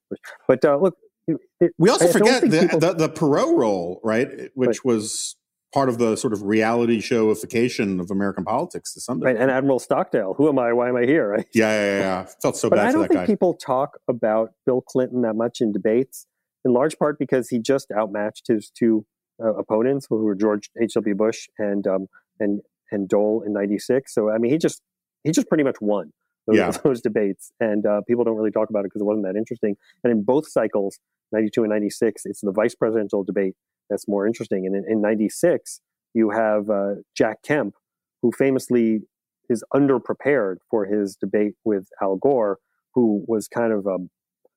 [0.48, 0.96] But uh, look,
[1.26, 2.80] it, we also I forget the, people...
[2.80, 4.28] the, the Perot role, right?
[4.54, 4.84] Which right.
[4.84, 5.36] was
[5.74, 9.32] part of the sort of reality showification of American politics to some degree.
[9.32, 10.72] Right, and Admiral Stockdale, who am I?
[10.72, 11.28] Why am I here?
[11.28, 11.46] Right?
[11.52, 12.26] Yeah, yeah, yeah.
[12.40, 12.88] Felt so but bad.
[12.88, 13.26] I don't think guy.
[13.26, 16.26] people talk about Bill Clinton that much in debates,
[16.64, 19.04] in large part because he just outmatched his two
[19.42, 20.94] uh, opponents, who were George H.
[20.94, 21.14] W.
[21.14, 22.06] Bush and um,
[22.40, 22.60] and
[22.90, 24.12] and Dole in '96.
[24.12, 24.82] So I mean, he just
[25.24, 26.12] he just pretty much won
[26.46, 26.70] those, yeah.
[26.84, 29.76] those debates, and uh, people don't really talk about it because it wasn't that interesting.
[30.04, 30.98] And in both cycles,
[31.32, 33.54] '92 and '96, it's the vice presidential debate
[33.88, 34.66] that's more interesting.
[34.66, 35.80] And in, 96,
[36.14, 37.74] you have uh, Jack Kemp,
[38.22, 39.00] who famously
[39.48, 42.58] is underprepared for his debate with Al Gore,
[42.94, 44.10] who was kind of um,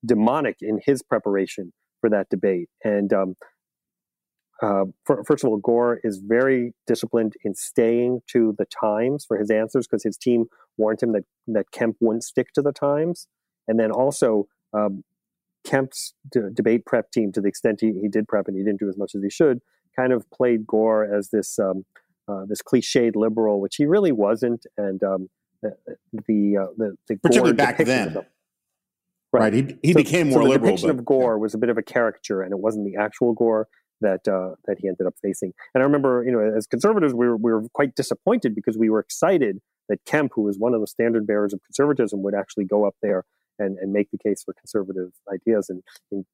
[0.06, 2.70] demonic in his preparation for that debate.
[2.84, 3.36] And um,
[4.62, 9.38] uh, for, first of all, Gore is very disciplined in staying to the times for
[9.38, 10.46] his answers because his team
[10.78, 13.28] warned him that, that Kemp wouldn't stick to the times.
[13.68, 15.04] And then also, um,
[15.66, 18.80] Kemp's d- debate prep team, to the extent he, he did prep and he didn't
[18.80, 19.62] do as much as he should,
[19.96, 21.86] kind of played Gore as this um,
[22.28, 24.66] uh, this cliched liberal, which he really wasn't.
[24.78, 25.30] And um,
[25.62, 25.76] the
[26.28, 28.16] the, uh, the, the particularly back then,
[29.34, 29.42] right?
[29.42, 29.54] right?
[29.54, 30.60] He he so, became more so the liberal.
[30.60, 31.42] The depiction but, of Gore yeah.
[31.42, 33.68] was a bit of a caricature, and it wasn't the actual Gore
[34.02, 35.54] that uh, that he ended up facing.
[35.74, 38.90] And I remember, you know, as conservatives, we were we were quite disappointed because we
[38.90, 42.66] were excited that Kemp, who was one of the standard bearers of conservatism, would actually
[42.66, 43.26] go up there
[43.58, 45.70] and, and make the case for conservative ideas.
[45.70, 46.26] And, and,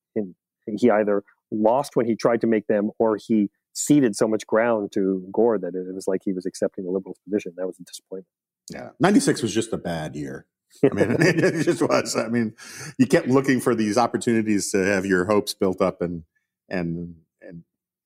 [0.68, 4.46] and he either lost when he tried to make them or he ceded so much
[4.46, 7.54] ground to Gore that it was like he was accepting the liberals' position.
[7.58, 8.28] That was a disappointment.
[8.72, 8.90] Yeah.
[9.00, 10.46] 96 was just a bad year.
[10.84, 12.16] I mean, it just was.
[12.16, 12.54] I mean,
[12.98, 16.24] you kept looking for these opportunities to have your hopes built up and,
[16.70, 17.16] and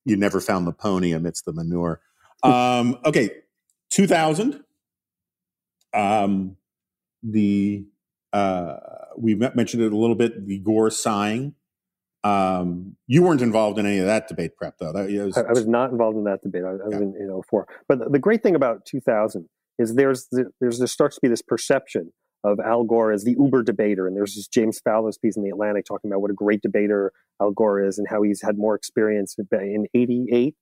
[0.05, 2.01] you never found the pony amidst the manure.
[2.43, 3.31] Um, okay.
[3.91, 4.63] 2000.
[5.93, 6.57] Um,
[7.23, 7.85] the,
[8.31, 8.77] uh,
[9.17, 10.45] we mentioned it a little bit.
[10.45, 11.55] The Gore sighing.
[12.23, 14.91] Um, you weren't involved in any of that debate prep, though.
[14.91, 16.63] That, was, I, I, was not involved in that debate.
[16.65, 16.97] I, I was yeah.
[16.97, 17.67] in, in 04.
[17.87, 19.47] But the, the, great thing about 2000
[19.77, 22.11] is there's the, there's there starts to be this perception
[22.43, 25.49] of Al Gore as the uber debater, and there's this James Fallows piece in the
[25.49, 27.11] Atlantic talking about what a great debater
[27.41, 30.55] Al Gore is and how he's had more experience in 88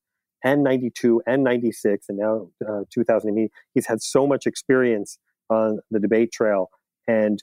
[0.44, 3.50] and 92 and 96 and now uh, 2000.
[3.74, 5.18] he's had so much experience
[5.50, 6.70] on the debate trail.
[7.08, 7.42] And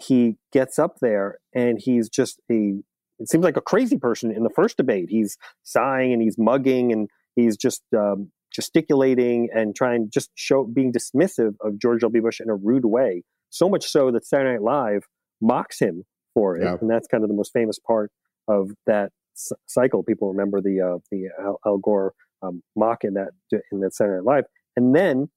[0.00, 2.74] he gets up there and he's just a
[3.20, 5.06] it seems like a crazy person in the first debate.
[5.08, 10.92] He's sighing and he's mugging and he's just um, gesticulating and trying just show being
[10.92, 12.22] dismissive of george w.
[12.22, 15.02] Bush in a rude way so much so that saturday night live
[15.40, 16.76] mocks him for it yeah.
[16.80, 18.10] and that's kind of the most famous part
[18.48, 23.14] of that c- cycle people remember the uh, the al, al gore um, mock in
[23.14, 23.30] that
[23.72, 24.44] in that saturday night live
[24.76, 25.28] and then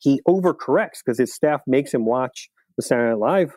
[0.00, 3.52] he overcorrects because his staff makes him watch the Saturday Night Live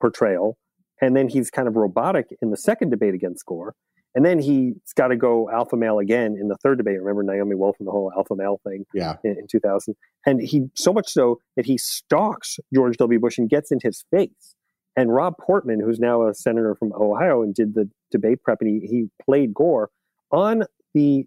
[0.00, 0.58] portrayal,
[1.00, 3.74] and then he's kind of robotic in the second debate against Gore.
[4.14, 7.00] And then he's got to go alpha male again in the third debate.
[7.00, 9.16] Remember Naomi Wolf and the whole alpha male thing Yeah.
[9.24, 9.96] in, in 2000.
[10.24, 13.18] And he, so much so that he stalks George W.
[13.18, 14.54] Bush and gets in his face.
[14.96, 18.70] And Rob Portman, who's now a senator from Ohio and did the debate prep, and
[18.70, 19.90] he, he played Gore
[20.30, 20.62] on
[20.94, 21.26] the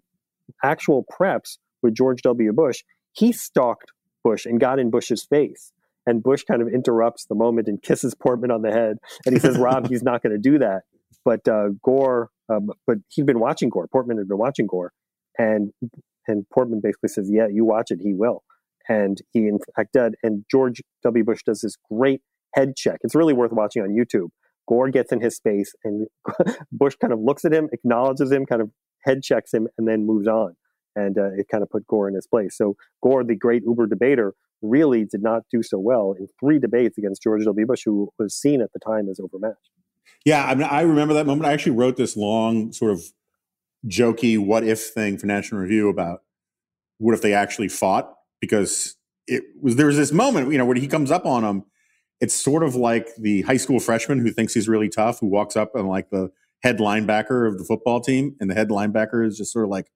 [0.64, 2.52] actual preps with George W.
[2.54, 2.82] Bush,
[3.12, 3.92] he stalked
[4.24, 5.72] Bush and got in Bush's face.
[6.06, 8.96] And Bush kind of interrupts the moment and kisses Portman on the head.
[9.26, 10.84] And he says, Rob, he's not going to do that.
[11.22, 13.88] But uh, Gore, um, but he'd been watching Gore.
[13.88, 14.92] Portman had been watching Gore.
[15.38, 15.72] And,
[16.26, 18.42] and Portman basically says, Yeah, you watch it, he will.
[18.88, 20.14] And he, in fact, did.
[20.22, 21.24] And George W.
[21.24, 22.22] Bush does this great
[22.54, 22.98] head check.
[23.02, 24.28] It's really worth watching on YouTube.
[24.66, 26.06] Gore gets in his space, and
[26.72, 28.70] Bush kind of looks at him, acknowledges him, kind of
[29.04, 30.56] head checks him, and then moves on.
[30.94, 32.56] And uh, it kind of put Gore in his place.
[32.56, 36.98] So Gore, the great Uber debater, really did not do so well in three debates
[36.98, 37.66] against George W.
[37.66, 39.70] Bush, who was seen at the time as overmatched.
[40.28, 41.46] Yeah, I mean, I remember that moment.
[41.46, 43.00] I actually wrote this long, sort of
[43.86, 46.20] jokey "what if" thing for National Review about
[46.98, 50.76] what if they actually fought because it was there was this moment, you know, when
[50.76, 51.64] he comes up on him.
[52.20, 55.56] It's sort of like the high school freshman who thinks he's really tough, who walks
[55.56, 56.30] up and like the
[56.62, 59.90] head linebacker of the football team, and the head linebacker is just sort of like,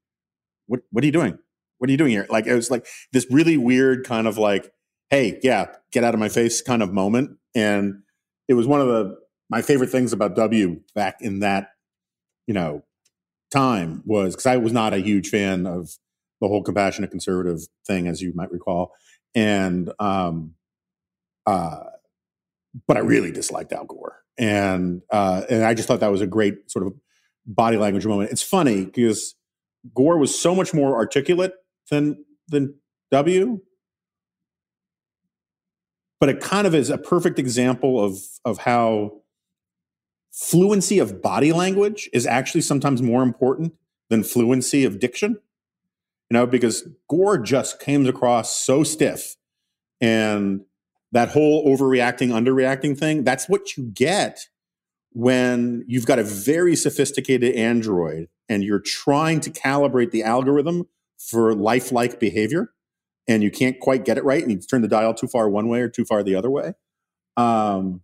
[0.65, 0.81] "What?
[0.93, 1.39] What are you doing?
[1.77, 4.73] What are you doing here?" Like it was like this really weird kind of like,
[5.11, 7.97] "Hey, yeah, get out of my face" kind of moment, and
[8.49, 9.19] it was one of the
[9.53, 11.73] my favorite things about W back in that,
[12.47, 12.83] you know,
[13.53, 15.91] time was because I was not a huge fan of
[16.41, 18.93] the whole compassionate conservative thing, as you might recall,
[19.35, 20.55] and um,
[21.47, 21.85] uh,
[22.89, 26.27] but I really disliked Al Gore, and uh, and I just thought that was a
[26.27, 26.95] great sort of
[27.45, 28.31] body language moment.
[28.31, 29.35] It's funny because
[29.95, 31.53] Gore was so much more articulate
[31.91, 32.75] than than
[33.11, 33.61] W,
[36.21, 39.22] but it kind of is a perfect example of of how
[40.33, 43.75] fluency of body language is actually sometimes more important
[44.09, 45.39] than fluency of diction.
[46.31, 49.37] You know, because Gore just came across so stiff
[50.01, 50.63] and
[51.13, 54.49] that whole overreacting, underreacting thing, that's what you get
[55.13, 61.55] when you've got a very sophisticated Android and you're trying to calibrate the algorithm for
[61.55, 62.73] lifelike behavior
[63.29, 65.69] and you can't quite get it right and you turn the dial too far one
[65.69, 66.73] way or too far the other way.
[67.37, 68.01] Um,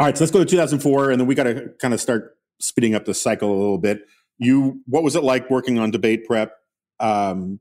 [0.00, 2.36] all right, so let's go to 2004, and then we got to kind of start
[2.60, 4.02] speeding up the cycle a little bit.
[4.38, 6.52] You, what was it like working on debate prep?
[7.00, 7.58] Um,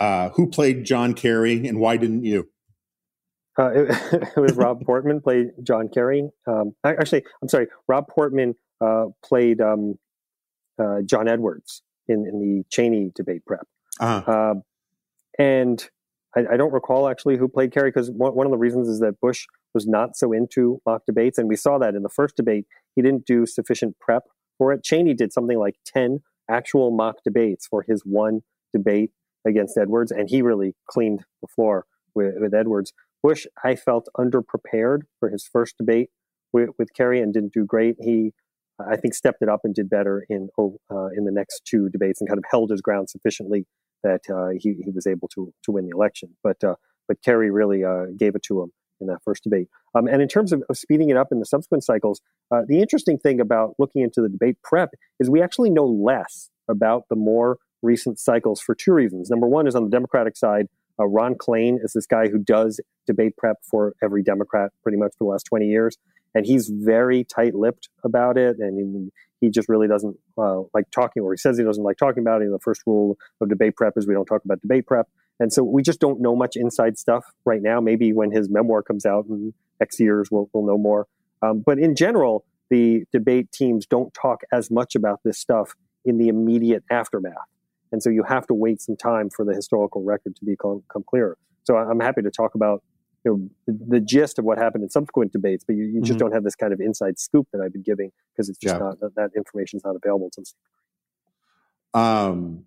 [0.00, 2.48] uh, who played John Kerry, and why didn't you?
[3.58, 6.30] Uh, it, it, was Rob Portman played John Kerry.
[6.46, 9.98] Um, actually, I'm sorry, Rob Portman uh, played um,
[10.78, 13.66] uh, John Edwards in, in the Cheney debate prep.
[13.98, 14.56] Uh-huh.
[15.38, 15.88] and
[16.36, 19.00] I, I, don't recall actually who played Kerry because one, one of the reasons is
[19.00, 19.46] that Bush
[19.76, 21.36] was not so into mock debates.
[21.36, 22.64] And we saw that in the first debate.
[22.94, 24.22] He didn't do sufficient prep
[24.56, 24.82] for it.
[24.82, 26.20] Cheney did something like 10
[26.50, 28.40] actual mock debates for his one
[28.72, 29.10] debate
[29.46, 32.94] against Edwards, and he really cleaned the floor with, with Edwards.
[33.22, 36.08] Bush, I felt underprepared for his first debate
[36.54, 37.96] with, with Kerry and didn't do great.
[38.00, 38.32] He,
[38.80, 42.22] I think, stepped it up and did better in uh, in the next two debates
[42.22, 43.66] and kind of held his ground sufficiently
[44.02, 46.36] that uh, he, he was able to to win the election.
[46.42, 49.68] But uh, but Kerry really uh, gave it to him in that first debate.
[49.94, 52.20] Um, and in terms of, of, speeding it up in the subsequent cycles,
[52.50, 54.90] uh, the interesting thing about looking into the debate prep
[55.20, 59.30] is we actually know less about the more recent cycles for two reasons.
[59.30, 60.68] Number one is on the Democratic side,
[60.98, 65.12] uh, Ron Klain is this guy who does debate prep for every Democrat pretty much
[65.18, 65.96] for the last 20 years.
[66.34, 68.56] And he's very tight lipped about it.
[68.58, 71.96] And he, he just really doesn't uh, like talking, or he says he doesn't like
[71.96, 72.46] talking about it.
[72.46, 75.08] And the first rule of debate prep is we don't talk about debate prep.
[75.38, 77.80] And so we just don't know much inside stuff right now.
[77.80, 81.06] Maybe when his memoir comes out in X years, we'll, we'll know more.
[81.42, 85.74] Um, but in general, the debate teams don't talk as much about this stuff
[86.04, 87.34] in the immediate aftermath.
[87.92, 91.04] And so you have to wait some time for the historical record to become, become
[91.08, 91.36] clearer.
[91.64, 92.82] So I'm happy to talk about
[93.24, 96.12] you know, the, the, gist of what happened in subsequent debates, but you, you just
[96.12, 96.18] mm-hmm.
[96.18, 98.78] don't have this kind of inside scoop that I've been giving because it's just yeah.
[98.78, 102.02] not that information is not available to them.
[102.02, 102.64] Um,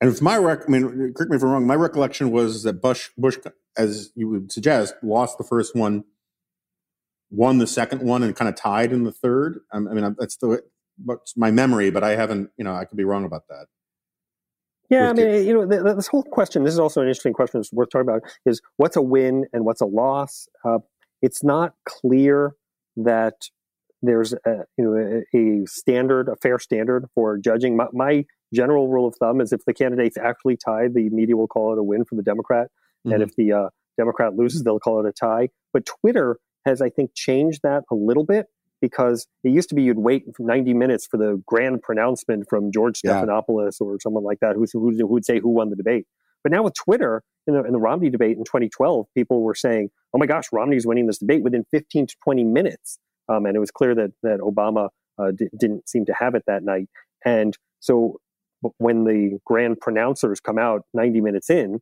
[0.00, 1.66] and it's my rec, I mean, correct me if I'm wrong.
[1.66, 3.36] My recollection was that Bush, Bush,
[3.76, 6.04] as you would suggest, lost the first one,
[7.30, 9.60] won the second one, and kind of tied in the third.
[9.72, 10.62] I mean, that's the
[11.04, 12.50] what's my memory, but I haven't.
[12.56, 13.66] You know, I could be wrong about that.
[14.88, 16.64] Yeah, I mean, you know, this whole question.
[16.64, 17.60] This is also an interesting question.
[17.60, 18.22] It's worth talking about.
[18.44, 20.48] Is what's a win and what's a loss?
[20.64, 20.78] Uh,
[21.22, 22.54] it's not clear
[22.96, 23.34] that
[24.02, 27.76] there's a, you know a, a, standard, a fair standard for judging.
[27.76, 31.48] My, my general rule of thumb is if the candidates actually tie, the media will
[31.48, 32.68] call it a win for the Democrat.
[33.06, 33.12] Mm-hmm.
[33.12, 35.48] And if the uh, Democrat loses, they'll call it a tie.
[35.72, 38.46] But Twitter has, I think, changed that a little bit.
[38.80, 43.00] because it used to be you'd wait 90 minutes for the grand pronouncement from George
[43.04, 43.22] Yeah.
[43.22, 46.06] Stephanopoulos or someone like that who's, who's, who would say who won the debate.
[46.42, 49.90] But now with Twitter, in the, in the Romney debate in 2012, people were saying,
[50.14, 52.98] oh my gosh, Romney's winning this debate within 15 to 20 minutes.
[53.28, 54.88] Um, and it was clear that, that Obama
[55.18, 56.88] uh, di- didn't seem to have it that night.
[57.24, 58.16] And so
[58.62, 61.80] w- when the grand pronouncers come out 90 minutes in,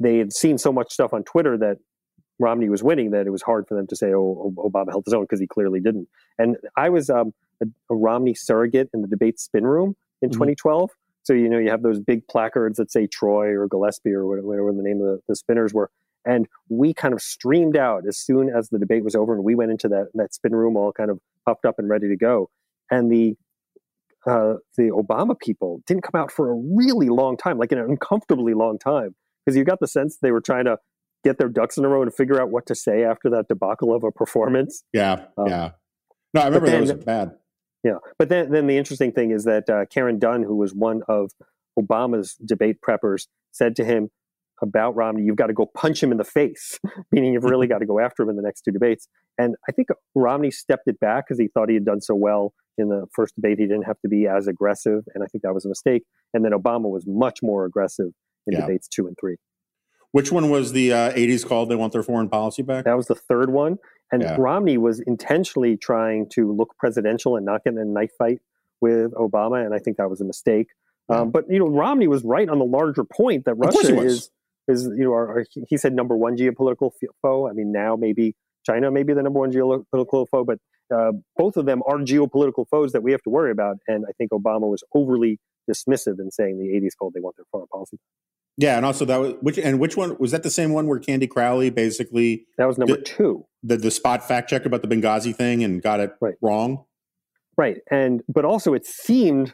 [0.00, 1.78] they had seen so much stuff on Twitter that
[2.40, 5.14] Romney was winning that it was hard for them to say, oh, Obama held his
[5.14, 6.08] own because he clearly didn't.
[6.38, 7.32] And I was um,
[7.62, 10.34] a, a Romney surrogate in the debate spin room in Mhm.
[10.34, 10.90] 2012.
[11.22, 14.46] So, you know, you have those big placards that say Troy or Gillespie or whatever,
[14.48, 15.90] whatever the name of the, the spinners were.
[16.26, 19.54] And we kind of streamed out as soon as the debate was over and we
[19.54, 22.50] went into that, that spin room all kind of puffed up and ready to go.
[22.90, 23.36] And the
[24.26, 28.54] uh, the Obama people didn't come out for a really long time, like an uncomfortably
[28.54, 29.14] long time,
[29.44, 30.78] because you got the sense they were trying to
[31.24, 33.94] get their ducks in a row and figure out what to say after that debacle
[33.94, 34.84] of a performance.
[34.92, 35.70] Yeah, Um, yeah.
[36.34, 37.36] No, I remember that then- was bad.
[37.82, 41.02] Yeah, but then then the interesting thing is that uh, Karen Dunn, who was one
[41.06, 41.32] of
[41.78, 44.10] Obama's debate preppers, said to him
[44.62, 46.78] about Romney, "You've got to go punch him in the face,"
[47.12, 49.08] meaning you've really got to go after him in the next two debates.
[49.38, 52.52] And I think Romney stepped it back because he thought he had done so well
[52.76, 55.54] in the first debate, he didn't have to be as aggressive, and I think that
[55.54, 56.02] was a mistake.
[56.32, 58.12] And then Obama was much more aggressive
[58.46, 58.62] in Yeah.
[58.62, 59.36] debates two and three.
[60.10, 62.84] Which one was the uh, 80s called They Want Their Foreign Policy Back?
[62.84, 63.78] That was the third one.
[64.12, 64.36] And Yeah.
[64.38, 68.40] Romney was intentionally trying to look presidential and not get in a knife fight
[68.80, 69.64] with Obama.
[69.64, 70.68] And I think that was a mistake.
[71.08, 74.30] Um, but, you know, Romney was right on the larger point that Russia is,
[74.68, 76.90] is, you know, our, he said number one geopolitical
[77.22, 77.48] foe.
[77.48, 78.34] I mean, now maybe
[78.66, 80.58] China may be the number one geopolitical foe, but
[80.94, 83.76] uh, both of them are geopolitical foes that we have to worry about.
[83.88, 85.38] And I think Obama was overly
[85.70, 87.98] dismissive in saying the 80s called they want their foreign policy.
[88.56, 91.00] Yeah, and also that was which and which one was that the same one where
[91.00, 93.46] Candy Crowley basically That was number Did- two.
[93.64, 96.34] the the spot fact check about the Benghazi thing and got it Right.
[96.40, 96.84] wrong?
[97.56, 99.52] Right, and but also it seemed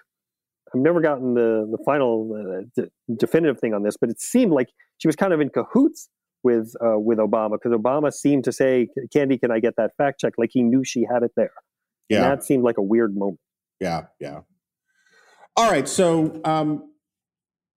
[0.75, 2.83] I've never gotten the the final uh,
[3.17, 4.69] definitive thing on this, but it seemed like
[5.01, 6.09] she was kind of in cahoots
[6.43, 10.21] with uh, with Obama because Obama seemed to say, "Candy, can I get that fact
[10.21, 11.53] check?" Like he knew she had it there.
[12.11, 13.41] And Yeah, that seemed like a weird moment.
[13.81, 14.41] yeah, yeah.
[15.57, 16.93] All right, so um,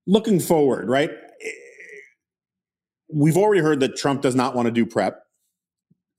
[0.05, 1.11] looking forward, right?
[3.11, 5.23] We've already heard that Trump does not want to do prep,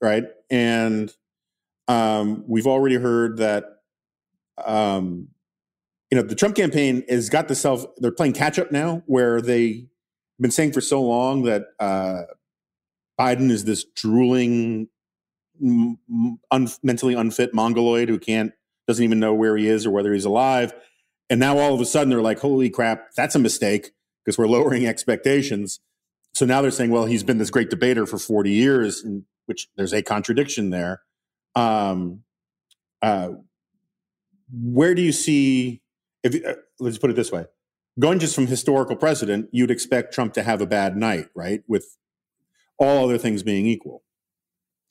[0.01, 0.23] right?
[0.49, 1.13] And
[1.87, 3.65] um, we've already heard that
[4.63, 5.29] um,
[6.09, 7.85] you know the Trump campaign has got the self.
[7.97, 9.87] They're playing catch up now, where they've
[10.39, 12.23] been saying for so long that uh,
[13.19, 14.89] Biden is this drooling,
[15.61, 18.51] un- mentally unfit mongoloid who can't
[18.87, 20.73] doesn't even know where he is or whether he's alive.
[21.29, 23.91] And now all of a sudden they're like, "Holy crap, that's a mistake,"
[24.23, 25.79] because we're lowering expectations.
[26.33, 29.67] So now they're saying, "Well, he's been this great debater for forty years," in which
[29.75, 31.01] there's a contradiction there.
[31.55, 32.23] Um,
[33.01, 33.29] uh,
[34.51, 35.81] where do you see?
[36.23, 37.45] If uh, let's put it this way,
[37.99, 41.63] going just from historical precedent, you'd expect Trump to have a bad night, right?
[41.67, 41.97] With
[42.77, 44.03] all other things being equal.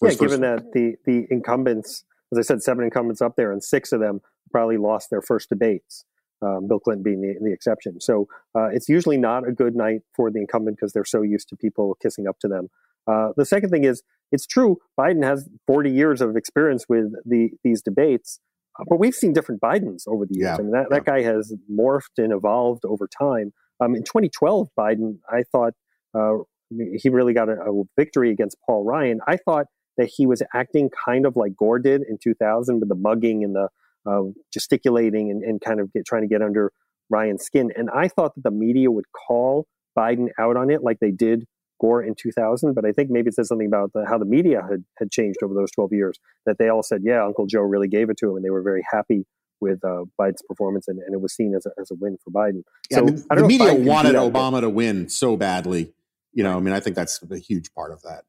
[0.03, 3.63] Yeah, given first- that the the incumbents, as I said, seven incumbents up there, and
[3.63, 6.05] six of them probably lost their first debates.
[6.43, 8.01] Um, Bill Clinton being the, the exception.
[8.01, 11.49] So uh, it's usually not a good night for the incumbent because they're so used
[11.49, 12.69] to people kissing up to them.
[13.07, 17.51] Uh, the second thing is, it's true, Biden has 40 years of experience with the
[17.63, 18.41] these debates,
[18.89, 20.47] but we've seen different Bidens over the years.
[20.47, 23.53] Yeah, I mean, that, that guy has morphed and evolved over time.
[23.81, 25.75] Um, in 2012, Biden, I thought
[26.17, 26.39] uh,
[26.71, 29.21] he really got a, a victory against Paul Ryan.
[29.27, 29.67] I thought
[29.97, 33.55] that he was acting kind of like Gore did in 2000 with the mugging and
[33.55, 33.69] the
[34.07, 34.23] uh,
[34.53, 36.73] gesticulating and, and kind of get, trying to get under
[37.11, 37.71] Ryan's skin.
[37.77, 39.67] And I thought that the media would call
[39.97, 41.47] Biden out on it like they did
[41.81, 42.75] Gore in 2000.
[42.75, 45.39] But I think maybe it says something about the, how the media had, had changed
[45.43, 48.31] over those 12 years that they all said, yeah, Uncle Joe really gave it to
[48.31, 48.37] him.
[48.37, 49.27] And they were very happy
[49.61, 52.31] with uh, Biden's performance and, and it was seen as a, as a win for
[52.31, 52.63] Biden.
[52.91, 54.15] Yeah, so I mean, the media Biden can do wanted.
[54.15, 55.93] Obama to win so badly.
[56.33, 58.25] You know, I mean, I think that's a huge part of that.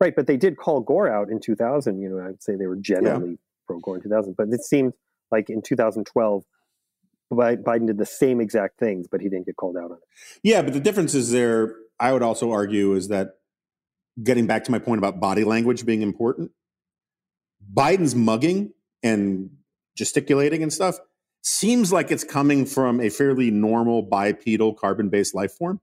[0.00, 2.00] Right, but they did call Gore out in 2000.
[2.00, 4.92] You know, I'd say they were generally pro Gore in 2000, but it seemed
[5.30, 6.44] like in 2012,
[7.32, 10.02] Biden did the same exact things, but he didn't get called out on it.
[10.42, 11.74] Yeah, but the difference is there.
[12.04, 13.30] I would also argue is that
[14.22, 16.50] getting back to my point about body language being important.
[17.72, 19.50] Biden's mugging and
[19.96, 20.98] gesticulating and stuff
[21.42, 25.80] seems like it's coming from a fairly normal bipedal carbon-based life form,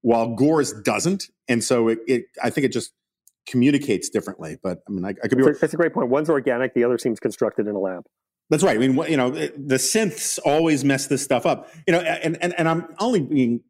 [0.00, 2.92] while Gore's doesn't, and so it, it I think it just
[3.48, 4.58] communicates differently.
[4.62, 5.52] But I mean, I, I could be wrong.
[5.52, 6.08] That's a- That's a great point.
[6.08, 8.02] One's organic, the other seems constructed in a lab.
[8.50, 8.76] That's right.
[8.76, 11.68] I mean, you know, the synths always mess this stuff up.
[11.86, 13.60] You know, and and, and I'm only being,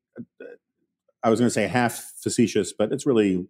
[1.23, 3.47] I was going to say half facetious, but it's really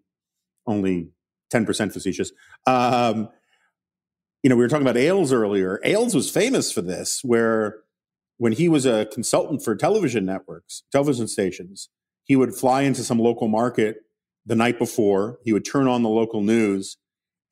[0.67, 1.09] only
[1.51, 2.33] ten percent facetious.
[2.67, 3.29] Um,
[4.43, 5.81] you know, we were talking about Ailes earlier.
[5.85, 7.79] Ailes was famous for this, where
[8.39, 11.91] when he was a consultant for television networks, television stations,
[12.25, 13.99] he would fly into some local market
[14.45, 15.39] the night before.
[15.45, 16.97] He would turn on the local news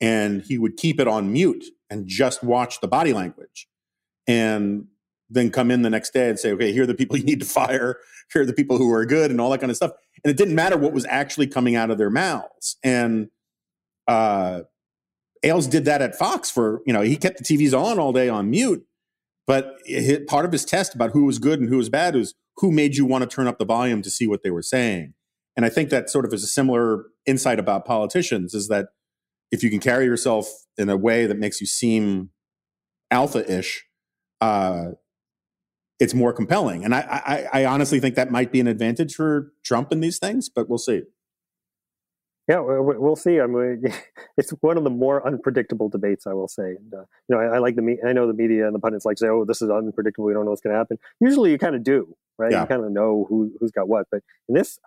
[0.01, 3.67] and he would keep it on mute and just watch the body language.
[4.27, 4.87] And
[5.31, 7.39] then come in the next day and say, okay, here are the people you need
[7.39, 7.97] to fire.
[8.31, 9.91] Here are the people who are good and all that kind of stuff.
[10.23, 12.77] And it didn't matter what was actually coming out of their mouths.
[12.83, 13.29] And
[14.07, 14.61] uh,
[15.43, 18.29] Ailes did that at Fox for, you know, he kept the TVs on all day
[18.29, 18.85] on mute.
[19.47, 22.35] But it, part of his test about who was good and who was bad was
[22.57, 25.13] who made you want to turn up the volume to see what they were saying.
[25.57, 28.89] And I think that sort of is a similar insight about politicians is that
[29.51, 32.29] if you can carry yourself in a way that makes you seem
[33.09, 33.83] alpha ish,
[34.39, 34.91] uh,
[36.01, 36.83] it's more compelling.
[36.83, 40.17] And I, I, I honestly think that might be an advantage for Trump in these
[40.17, 41.03] things, but we'll see.
[42.47, 43.39] Yeah, we'll see.
[43.39, 43.83] I mean,
[44.37, 46.75] it's one of the more unpredictable debates, I will say.
[46.79, 48.79] And, uh, you know, I, I, like the me- I know the media and the
[48.79, 50.25] pundits like say, "Oh, this is unpredictable.
[50.25, 52.51] We don't know what's going to happen." Usually, you kind of do, right?
[52.51, 52.61] Yeah.
[52.61, 54.07] You kind of know who who's got what.
[54.11, 54.79] But in this,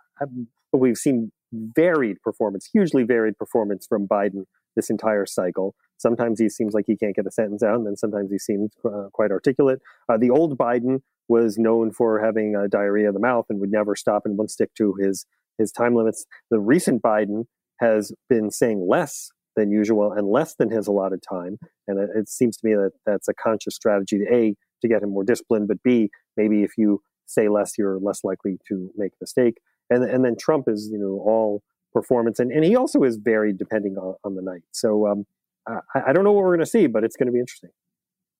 [0.73, 4.43] we've seen varied performance, hugely varied performance from Biden
[4.75, 5.75] this entire cycle.
[5.97, 8.71] Sometimes he seems like he can't get a sentence out, and then sometimes he seems
[8.85, 9.79] uh, quite articulate.
[10.09, 13.71] Uh, the old Biden was known for having uh, diarrhea of the mouth and would
[13.71, 15.25] never stop and would stick to his
[15.57, 16.25] his time limits.
[16.51, 17.45] The recent Biden
[17.79, 22.29] has been saying less than usual and less than his allotted time, and it, it
[22.29, 24.19] seems to me that that's a conscious strategy.
[24.19, 27.99] To a to get him more disciplined, but b maybe if you say less, you're
[27.99, 29.57] less likely to make a mistake.
[29.89, 33.57] And and then Trump is you know all performance, and, and he also is varied
[33.57, 34.63] depending on, on the night.
[34.71, 35.25] So um,
[35.67, 37.71] I, I don't know what we're going to see, but it's going to be interesting.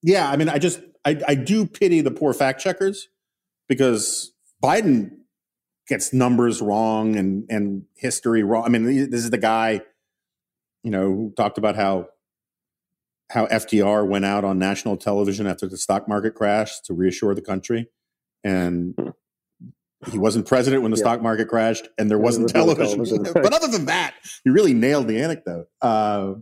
[0.02, 3.08] Yeah, I mean, I just I, I do pity the poor fact checkers
[3.68, 5.12] because Biden
[5.88, 8.66] gets numbers wrong and and history wrong.
[8.66, 9.82] I mean, this is the guy,
[10.84, 12.10] you know, who talked about how
[13.32, 17.42] how FDR went out on national television after the stock market crashed to reassure the
[17.42, 17.88] country,
[18.44, 18.96] and
[20.12, 21.04] he wasn't president when the yeah.
[21.04, 23.04] stock market crashed, and there wasn't television.
[23.04, 23.34] television.
[23.34, 24.14] but other than that,
[24.44, 25.68] he really nailed the anecdote.
[25.82, 26.36] Uh,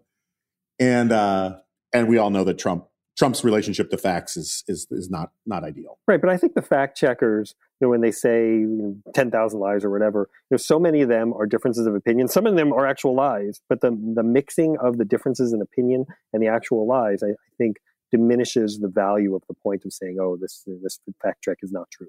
[0.79, 1.57] and uh,
[1.93, 5.63] and we all know that Trump Trump's relationship to facts is is is not not
[5.63, 5.99] ideal.
[6.07, 9.29] Right, but I think the fact checkers, you know, when they say you know, ten
[9.29, 12.27] thousand lies or whatever, you know, so many of them are differences of opinion.
[12.27, 16.05] Some of them are actual lies, but the the mixing of the differences in opinion
[16.33, 17.77] and the actual lies, I, I think,
[18.11, 21.89] diminishes the value of the point of saying, "Oh, this this fact check is not
[21.91, 22.07] true."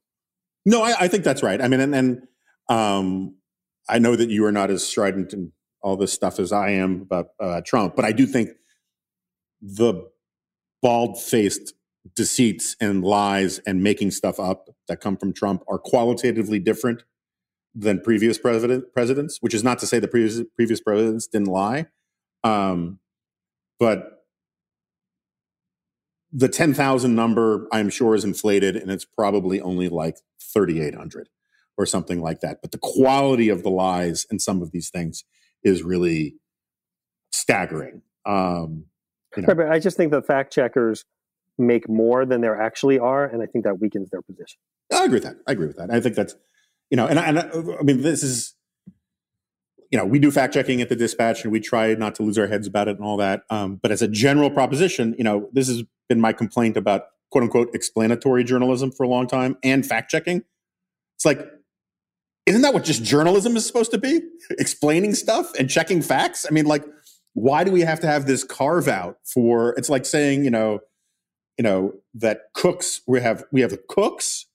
[0.67, 1.61] No, I, I think that's right.
[1.61, 2.23] I mean, and, and
[2.69, 3.35] um,
[3.89, 5.53] I know that you are not as strident in
[5.85, 8.51] all this stuff as I am about uh, Trump, but I do think
[9.61, 10.09] the
[10.83, 11.75] bald faced
[12.17, 17.05] deceits and lies and making stuff up that come from Trump are qualitatively different
[17.75, 21.87] than previous president presidents, which is not to say the previous previous presidents didn't lie.
[22.43, 22.99] Um,
[23.79, 24.25] but
[26.33, 31.29] the 10,000 number, I'm sure, is inflated and it's probably only like 3,800
[31.77, 32.59] or something like that.
[32.61, 35.25] But the quality of the lies and some of these things
[35.65, 36.37] is really
[37.33, 38.03] staggering.
[38.27, 38.85] Um,
[39.37, 39.49] you know.
[39.49, 41.05] right, but I just think the fact checkers
[41.59, 44.59] make more than there actually are, and I think that weakens their position.
[44.93, 45.37] I agree with that.
[45.47, 45.91] I agree with that.
[45.91, 46.37] I think that's
[46.91, 47.51] you know, and I, and I,
[47.81, 48.55] I mean, this is
[49.95, 52.37] you know, we do fact checking at the dispatch, and we try not to lose
[52.37, 53.43] our heads about it and all that.
[53.49, 57.45] Um, but as a general proposition, you know, this has been my complaint about quote
[57.45, 60.43] unquote explanatory journalism for a long time and fact checking.
[61.17, 61.49] It's like,
[62.47, 64.21] isn't that what just journalism is supposed to be?
[64.51, 66.47] Explaining stuff and checking facts.
[66.49, 66.85] I mean, like
[67.35, 70.81] why do we have to have this carve out for it's like saying you know
[71.59, 74.47] you know that cooks we have we have the cooks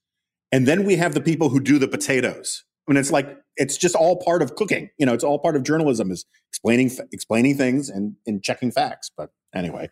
[0.52, 3.78] and then we have the people who do the potatoes i mean it's like it's
[3.78, 7.56] just all part of cooking you know it's all part of journalism is explaining explaining
[7.56, 9.90] things and and checking facts but anyway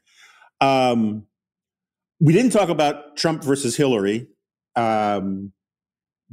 [0.62, 1.26] um
[2.20, 4.28] we didn't talk about trump versus hillary
[4.76, 5.52] um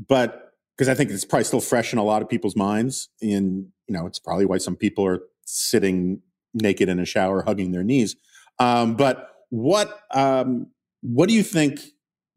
[0.09, 0.44] but
[0.77, 3.95] because i think it's probably still fresh in a lot of people's minds and you
[3.95, 6.20] know it's probably why some people are sitting
[6.55, 8.16] naked in a shower hugging their knees.
[8.59, 10.68] Um, but what um,
[11.03, 11.81] what do you think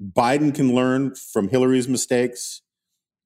[0.01, 2.61] Biden can learn from Hillary's mistakes,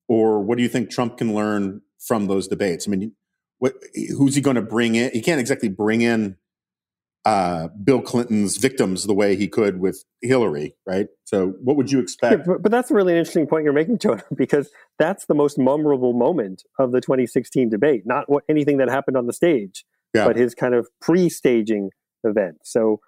[0.07, 2.87] or what do you think Trump can learn from those debates?
[2.87, 3.13] I mean,
[3.59, 3.73] what,
[4.17, 5.11] who's he going to bring in?
[5.11, 6.37] He can't exactly bring in
[7.25, 11.07] uh, Bill Clinton's victims the way he could with Hillary, right?
[11.25, 12.39] So, what would you expect?
[12.39, 15.59] Yeah, but, but, that's a really interesting point you're making, Jonah, because that's the most
[15.59, 20.25] memorable moment of the 2016 debate, not what, anything that happened on the stage yeah.
[20.25, 21.89] but his kind of pre-staging
[22.23, 22.57] event.
[22.63, 22.99] So,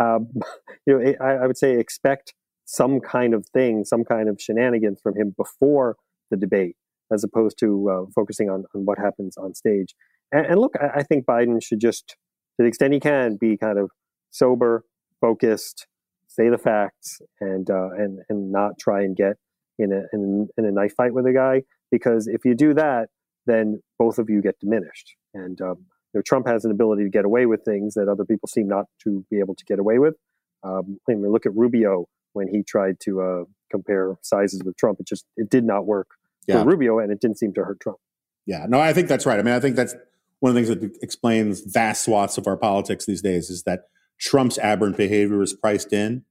[0.00, 0.28] um,
[0.86, 5.00] you know, I, I would say expect some kind of thing, some kind of shenanigans
[5.02, 5.96] from him before
[6.30, 6.76] the debate,
[7.12, 9.94] as opposed to uh, focusing on, on what happens on stage.
[10.32, 12.16] And, and look, I, I, think Biden should just,
[12.58, 13.90] the extent he can, be kind of
[14.30, 14.84] sober,
[15.20, 15.86] focused,
[16.28, 19.36] say the facts, and uh, and and not try and get
[19.78, 21.62] in a in, in, a knife fight with a guy.
[21.90, 23.08] Because if you do that,
[23.46, 25.14] then both of you get diminished.
[25.32, 28.24] And um, you know, Trump has an ability to get away with things that other
[28.24, 30.14] people seem not to be able to get away with.
[30.62, 35.00] Um, I mean, look at Rubio when he tried to uh, compare sizes with Trump.
[35.00, 36.08] It just it did not work
[36.46, 36.62] yeah.
[36.62, 37.98] for Rubio, and it didn't seem to hurt Trump.
[38.46, 39.38] Yeah, no, I think that's right.
[39.38, 39.94] I mean, I think that's
[40.40, 43.84] one of the things that explains vast swaths of our politics these days is that
[44.20, 46.24] Trump's aberrant behavior is priced in,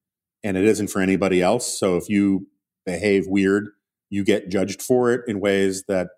[0.43, 1.79] and it isn't for anybody else.
[1.79, 2.47] So if you
[2.85, 3.69] behave weird,
[4.09, 6.09] you get judged for it in ways that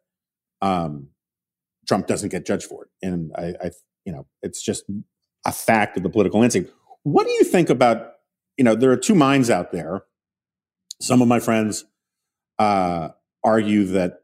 [0.62, 1.10] um,
[1.88, 2.90] Trump doesn't get judged for it.
[3.02, 3.72] And I, I,
[4.06, 4.84] you know, it's just
[5.46, 6.70] a fact of the political landscape.
[7.04, 8.14] What do you think about?
[8.58, 10.04] You know, there are two minds out there.
[11.02, 11.86] Some of my friends
[12.58, 13.10] uh,
[13.44, 14.22] argue that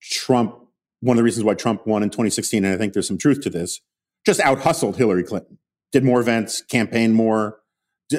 [0.00, 0.56] Trump,
[1.02, 3.40] one of the reasons why Trump won in 2016, and I think there's some truth
[3.42, 3.80] to this,
[4.24, 5.58] just out hustled Hillary Clinton,
[5.90, 7.58] did more events, campaigned more,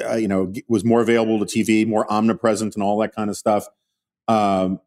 [0.06, 3.38] uh, you know, was more available to TV, more omnipresent, and all that kind of
[3.38, 3.66] stuff.
[4.28, 4.80] Um,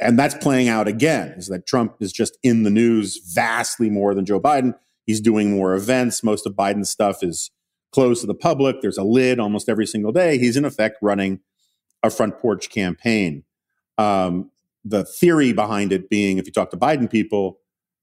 [0.00, 1.34] and that's playing out again.
[1.36, 4.74] Is that Trump is just in the news vastly more than Joe Biden.
[5.04, 6.24] He's doing more events.
[6.24, 7.50] Most of Biden's stuff is
[7.92, 8.80] closed to the public.
[8.80, 10.38] There's a lid almost every single day.
[10.38, 11.40] He's in effect running
[12.02, 13.44] a front porch campaign.
[13.98, 14.51] Um,
[14.84, 17.58] the theory behind it being, if you talk to Biden people,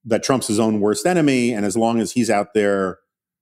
[0.06, 3.00] that Trump's his own worst enemy, and as long as he's out there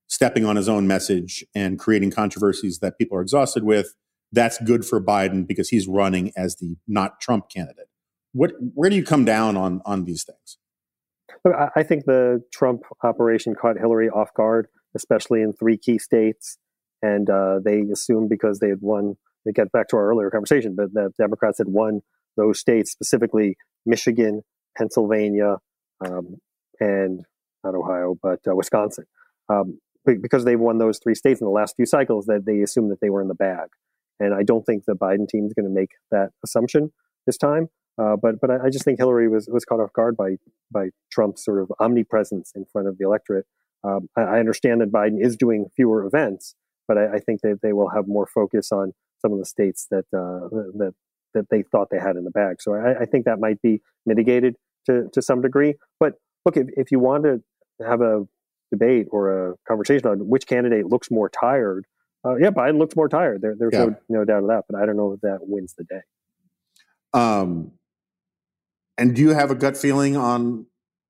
[0.08, 3.94] stepping on his own message and creating controversies that people are exhausted with,
[4.32, 7.88] that's good for Biden because he's running as the not Trump candidate.
[8.32, 10.58] What, where do you come down on on these things?
[11.76, 16.58] I think the Trump operation caught Hillary off guard, especially in three key states,
[17.00, 19.16] and uh, they assumed because they had won.
[19.44, 22.00] They get back to our earlier conversation, but the Democrats had won
[22.38, 24.42] those states, specifically Michigan,
[24.76, 25.56] Pennsylvania,
[26.04, 26.36] um,
[26.80, 27.24] and
[27.64, 29.04] not Ohio, but uh, Wisconsin.
[29.50, 32.88] Um, because they've won those three states in the last few cycles, that they assume
[32.88, 33.68] that they were in the bag.
[34.20, 36.92] And I don't think the Biden team is going to make that assumption
[37.26, 37.68] this time.
[38.00, 40.36] Uh, but but I, just think Hillary was was caught off guard by
[40.70, 43.44] by Trump's sort of omnipresence in front of the electorate.
[43.82, 46.54] Um, I, I, understand that Biden is doing fewer events,
[46.86, 49.88] but I, I, think that they will have more focus on some of the states
[49.90, 50.94] that uh, that
[51.34, 52.60] that they thought they had in the bag.
[52.60, 54.56] So I, I, think that might be mitigated
[54.86, 55.74] to to some degree.
[56.00, 56.14] But
[56.44, 57.42] look, if, if you want to
[57.86, 58.26] have a
[58.70, 61.86] debate or a conversation on which candidate looks more tired,
[62.24, 63.42] uh, yeah, Biden looks more tired.
[63.42, 63.86] There, there's yeah.
[63.86, 64.64] no, no doubt of that.
[64.68, 66.00] But I don't know if that wins the day.
[67.14, 67.72] Um,
[68.96, 70.66] and do you have a gut feeling on?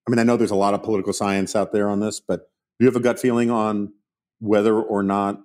[0.06, 2.50] I mean, I know there's a lot of political science out there on this, but
[2.78, 3.92] do you have a gut feeling on
[4.40, 5.42] whether or not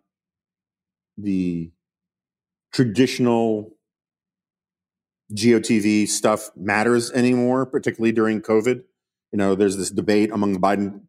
[1.18, 1.72] the
[2.72, 3.76] traditional
[5.36, 8.84] GOTV stuff matters anymore, particularly during COVID?
[9.32, 11.02] You know, there's this debate among the Biden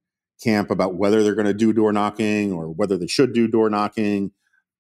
[0.43, 3.71] camp about whether they're going to do door knocking or whether they should do door
[3.71, 4.33] knocking.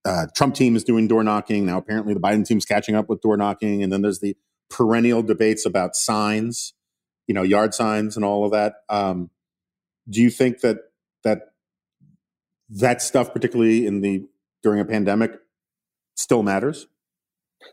[0.05, 1.78] Uh, Trump team is doing door knocking now.
[1.78, 4.36] Apparently, the Biden team's catching up with door knocking, and then there's the
[4.70, 6.74] perennial debates about signs,
[7.26, 8.74] you know, yard signs and all of that.
[8.88, 9.30] Um,
[10.09, 10.78] do you think that
[11.22, 11.53] that
[12.68, 14.26] that stuff, particularly in the
[14.62, 15.32] during a pandemic,
[16.14, 16.86] still matters?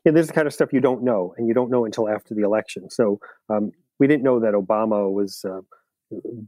[0.05, 2.09] Yeah, this is the kind of stuff you don't know, and you don't know until
[2.09, 2.89] after the election.
[2.89, 3.19] So
[3.49, 5.61] um, we didn't know that Obama was uh,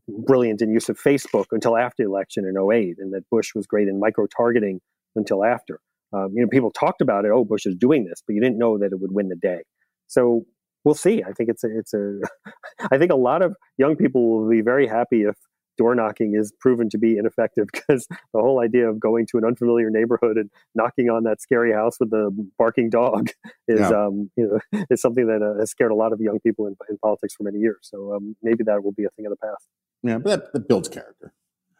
[0.07, 3.65] brilliant in use of Facebook until after the election in 08, and that Bush was
[3.67, 4.79] great in micro targeting
[5.15, 5.79] until after.
[6.13, 7.31] Um, you know, people talked about it.
[7.33, 9.63] Oh, Bush is doing this, but you didn't know that it would win the day.
[10.07, 10.43] So
[10.83, 11.23] we'll see.
[11.23, 12.19] I think it's a, it's a.
[12.91, 15.35] I think a lot of young people will be very happy if
[15.77, 19.45] door knocking is proven to be ineffective because the whole idea of going to an
[19.45, 23.29] unfamiliar neighborhood and knocking on that scary house with the barking dog
[23.67, 23.87] is yeah.
[23.89, 26.75] um, you know is something that uh, has scared a lot of young people in,
[26.89, 27.79] in politics for many years.
[27.81, 29.67] So um, maybe that will be a thing of the past.
[30.01, 31.33] Yeah, but that, that builds character.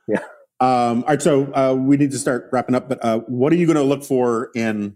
[0.08, 0.20] Yeah.
[0.60, 2.88] Um, all right, so uh, we need to start wrapping up.
[2.88, 4.96] But uh, what are you going to look for in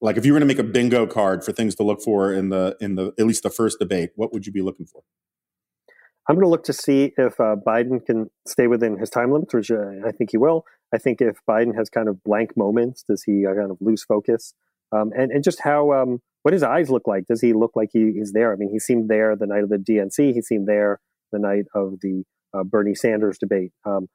[0.00, 2.32] like if you were going to make a bingo card for things to look for
[2.32, 5.02] in the in the at least the first debate what would you be looking for
[6.30, 9.54] i'm going to look to see if uh, biden can stay within his time limits
[9.54, 10.64] which uh, i think he will
[10.94, 14.04] i think if biden has kind of blank moments does he uh, kind of lose
[14.04, 14.54] focus
[14.92, 17.90] um, and, and just how um, what his eyes look like does he look like
[17.92, 20.66] he is there i mean he seemed there the night of the dnc he seemed
[20.66, 21.00] there
[21.32, 22.24] the night of the
[22.54, 24.08] uh, bernie sanders debate um,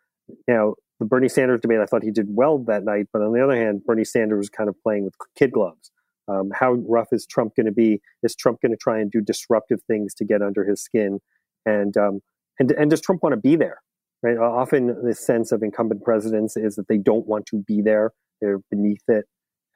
[0.47, 3.07] now the Bernie Sanders debate, I thought he did well that night.
[3.11, 5.91] But on the other hand, Bernie Sanders was kind of playing with kid gloves.
[6.27, 8.01] Um, how rough is Trump going to be?
[8.23, 11.19] Is Trump going to try and do disruptive things to get under his skin?
[11.65, 12.21] And um,
[12.59, 13.81] and and does Trump want to be there?
[14.23, 14.37] Right.
[14.37, 18.11] Often the sense of incumbent presidents is that they don't want to be there.
[18.41, 19.25] They're beneath it,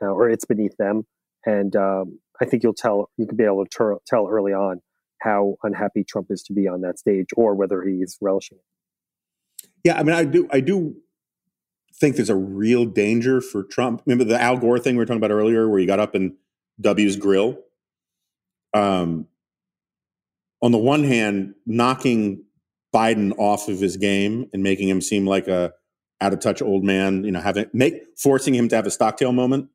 [0.01, 1.03] uh, or it's beneath them.
[1.45, 4.81] And um, I think you'll tell you could be able to ter- tell early on
[5.21, 9.69] how unhappy Trump is to be on that stage, or whether he's relishing it.
[9.83, 10.47] Yeah, I mean, I do.
[10.51, 10.95] I do
[11.99, 14.01] think there's a real danger for Trump.
[14.05, 16.35] Remember the Al Gore thing we were talking about earlier, where he got up in
[16.79, 17.59] W's grill.
[18.73, 19.27] Um,
[20.61, 22.43] on the one hand, knocking
[22.93, 25.73] Biden off of his game and making him seem like a
[26.21, 29.31] out of touch old man, you know, having make forcing him to have a Stockdale
[29.31, 29.69] moment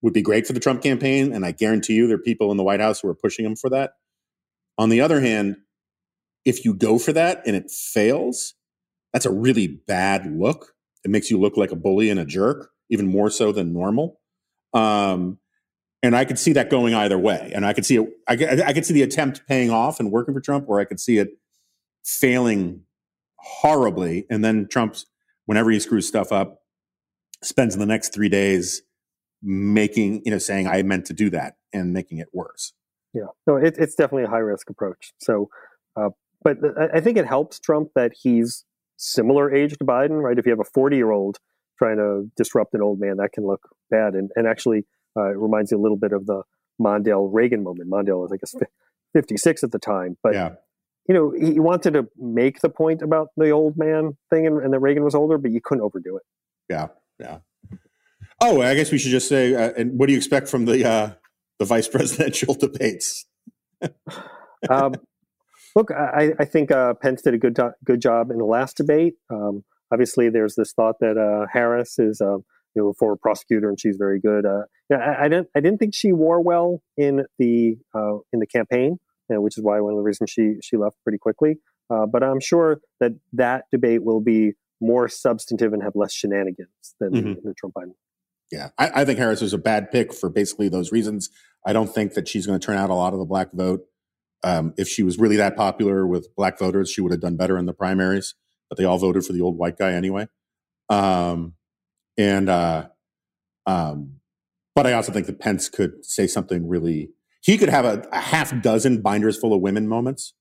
[0.00, 2.56] would be great for the Trump campaign, and I guarantee you there are people in
[2.56, 3.92] the White House who are pushing him for that.
[4.78, 5.56] On the other hand,
[6.44, 8.54] if you go for that and it fails,
[9.12, 10.72] that's a really bad look.
[11.04, 14.20] It makes you look like a bully and a jerk, even more so than normal.
[14.72, 15.38] Um,
[16.02, 17.52] and I could see that going either way.
[17.54, 18.08] And I could see it.
[18.28, 21.00] I I could see the attempt paying off and working for Trump, or I could
[21.00, 21.38] see it
[22.04, 22.82] failing
[23.38, 24.26] horribly.
[24.30, 25.06] And then Trump's,
[25.46, 26.62] whenever he screws stuff up,
[27.42, 28.82] spends the next three days
[29.42, 32.72] making, you know, saying I meant to do that and making it worse.
[33.12, 35.12] Yeah, no, it, it's definitely a high risk approach.
[35.18, 35.50] So,
[35.96, 36.10] uh,
[36.42, 36.58] but
[36.94, 38.64] I think it helps Trump that he's
[38.96, 40.38] similar age to Biden, right?
[40.38, 41.38] If you have a 40 year old
[41.78, 44.14] trying to disrupt an old man, that can look bad.
[44.14, 44.86] And, and actually,
[45.16, 46.42] uh, it reminds you a little bit of the
[46.80, 47.90] Mondale Reagan moment.
[47.90, 48.54] Mondale was, I guess,
[49.14, 50.16] 56 at the time.
[50.22, 50.50] But, yeah.
[51.08, 54.72] you know, he wanted to make the point about the old man thing and, and
[54.72, 56.22] that Reagan was older, but you couldn't overdo it.
[56.68, 56.88] Yeah.
[57.18, 57.38] Yeah.
[58.40, 60.84] Oh, I guess we should just say, uh, and what do you expect from the
[60.84, 61.10] uh,
[61.60, 63.26] the vice presidential debates?
[64.68, 64.94] um,
[65.76, 68.76] look, I, I think uh, Pence did a good do- good job in the last
[68.76, 69.14] debate.
[69.30, 72.38] Um, obviously, there's this thought that uh, Harris is uh,
[72.74, 74.44] you know for a former prosecutor and she's very good.
[74.46, 78.40] Uh, yeah, I, I, didn't I didn't think she wore well in the uh, in
[78.40, 78.98] the campaign,
[79.28, 81.56] you know, which is why one of the reasons she she left pretty quickly.
[81.90, 86.94] Uh, but I'm sure that that debate will be more substantive and have less shenanigans
[87.00, 87.28] than mm-hmm.
[87.34, 87.94] the, the Trump Biden.
[88.50, 91.30] Yeah, I, I, think Harris is a bad pick for basically those reasons.
[91.64, 93.86] I don't think that she's going to turn out a lot of the black vote.
[94.44, 97.56] Um, if she was really that popular with black voters, she would have done better
[97.56, 98.34] in the primaries.
[98.68, 100.26] But they all voted for the old white guy anyway.
[100.88, 101.54] Um,
[102.16, 102.88] and uh,
[103.66, 104.20] um,
[104.74, 107.10] but I also think that Pence could say something really.
[107.42, 110.34] He could have a, a half dozen binders full of women moments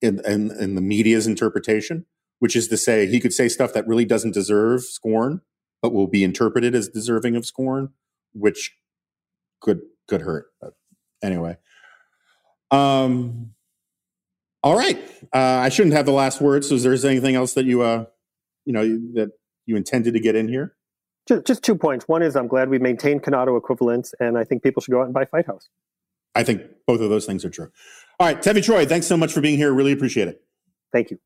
[0.00, 2.06] in, in in the media's interpretation,
[2.38, 5.40] which is to say, he could say stuff that really doesn't deserve scorn,
[5.82, 7.90] but will be interpreted as deserving of scorn,
[8.32, 8.76] which
[9.60, 10.46] could could hurt.
[10.60, 10.74] But
[11.22, 11.58] anyway,
[12.70, 13.50] um,
[14.62, 14.98] all right.
[15.32, 16.64] Uh, I shouldn't have the last word.
[16.64, 18.06] So, is there anything else that you, uh,
[18.64, 18.82] you know,
[19.14, 19.30] that
[19.66, 20.74] you intended to get in here?
[21.28, 22.08] Just, just two points.
[22.08, 25.04] One is I'm glad we maintained Cannato equivalence, and I think people should go out
[25.04, 25.68] and buy Fight House.
[26.34, 27.70] I think both of those things are true.
[28.18, 29.72] All right, Tevi Troy, thanks so much for being here.
[29.72, 30.42] Really appreciate it.
[30.90, 31.18] Thank you.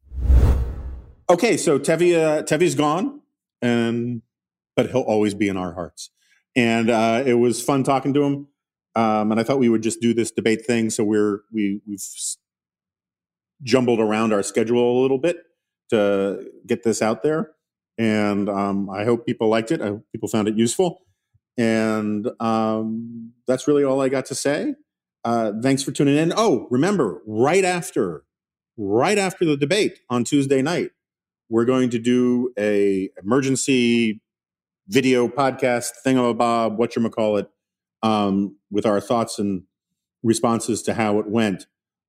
[1.31, 3.21] Okay, so Tevi, uh, Tevi's gone,
[3.63, 4.23] and
[4.75, 6.11] but he'll always be in our hearts.
[6.57, 8.49] And uh, it was fun talking to him.
[8.95, 10.91] Um, and I thought we would just do this debate thing.
[10.91, 12.03] So we're we we've
[13.63, 15.39] jumbled around our schedule a little bit
[15.91, 17.53] to get this out there.
[18.03, 19.81] And um, I hope people liked it.
[19.81, 21.03] I hope people found it useful.
[21.57, 24.75] And um, that's really all I got to say.
[25.25, 26.33] Uh, thanks for tuning in.
[26.37, 28.25] Oh, remember, right after,
[28.77, 30.91] right after the debate on Tuesday night,
[31.49, 34.21] we're going to do a emergency
[34.89, 37.49] video podcast thingamabob, what you call it,
[38.03, 39.63] um, with our thoughts and
[40.25, 41.67] responses to how it went.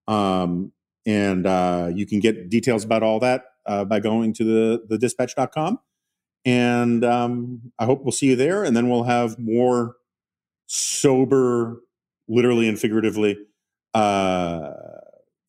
[0.08, 0.72] Um,
[1.06, 4.97] and uh, you can get details about all that uh, by going to the, the
[4.97, 5.80] dispatch.com.
[6.45, 8.64] And um, I hope we'll see you there.
[8.64, 9.95] And then we'll have more
[10.68, 11.82] sober,
[12.28, 13.38] literally and figuratively,
[13.93, 14.72] uh,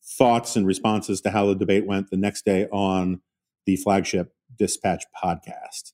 [0.03, 3.21] thoughts and responses to how the debate went the next day on
[3.65, 5.91] the flagship Dispatch podcast.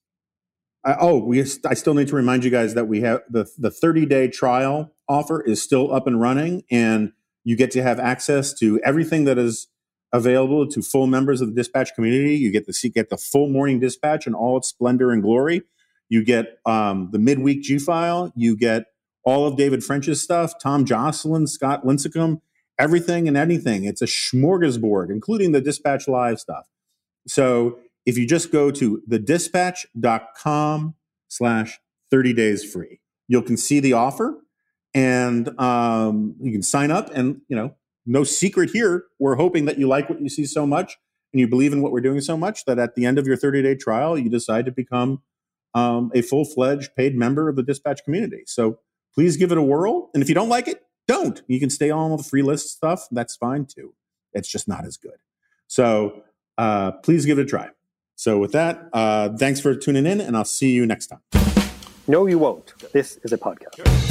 [0.84, 3.72] I, oh, we I still need to remind you guys that we have the the
[3.72, 7.12] 30 day trial offer is still up and running, and
[7.44, 9.68] you get to have access to everything that is
[10.14, 12.36] available to full members of the dispatch community.
[12.36, 15.64] You get see get the full morning dispatch in all its splendor and glory.
[16.10, 18.32] You get um, the midweek G file.
[18.36, 18.86] You get
[19.24, 22.42] all of David French's stuff, Tom Joscelyn, Scott Lincicome,
[22.80, 23.86] everything and anything.
[23.86, 26.68] It's a smorgasbord, including the dispatch live stuff.
[27.28, 30.96] So if you just go to thedispatch.com
[31.28, 34.38] slash 30 days free, you can see the offer
[34.94, 37.76] and um, you can sign up and, you know,
[38.06, 39.06] no secret here.
[39.20, 40.98] We're hoping that you like what you see so much
[41.34, 43.38] and you believe in what we're doing so much that at the end of your
[43.38, 45.22] 30 day trial, you decide to become
[45.74, 48.44] um, a full fledged paid member of the dispatch community.
[48.46, 48.80] So
[49.14, 50.10] please give it a whirl.
[50.14, 51.42] And if you don't like it, don't.
[51.48, 53.08] You can stay on with the free list stuff.
[53.12, 53.94] That's fine too.
[54.34, 55.18] It's just not as good.
[55.68, 56.24] So
[56.58, 57.70] uh, please give it a try.
[58.22, 61.22] So, with that, uh, thanks for tuning in, and I'll see you next time.
[62.08, 62.72] No, you won't.
[62.94, 63.78] This is a podcast.
[63.78, 64.11] Hey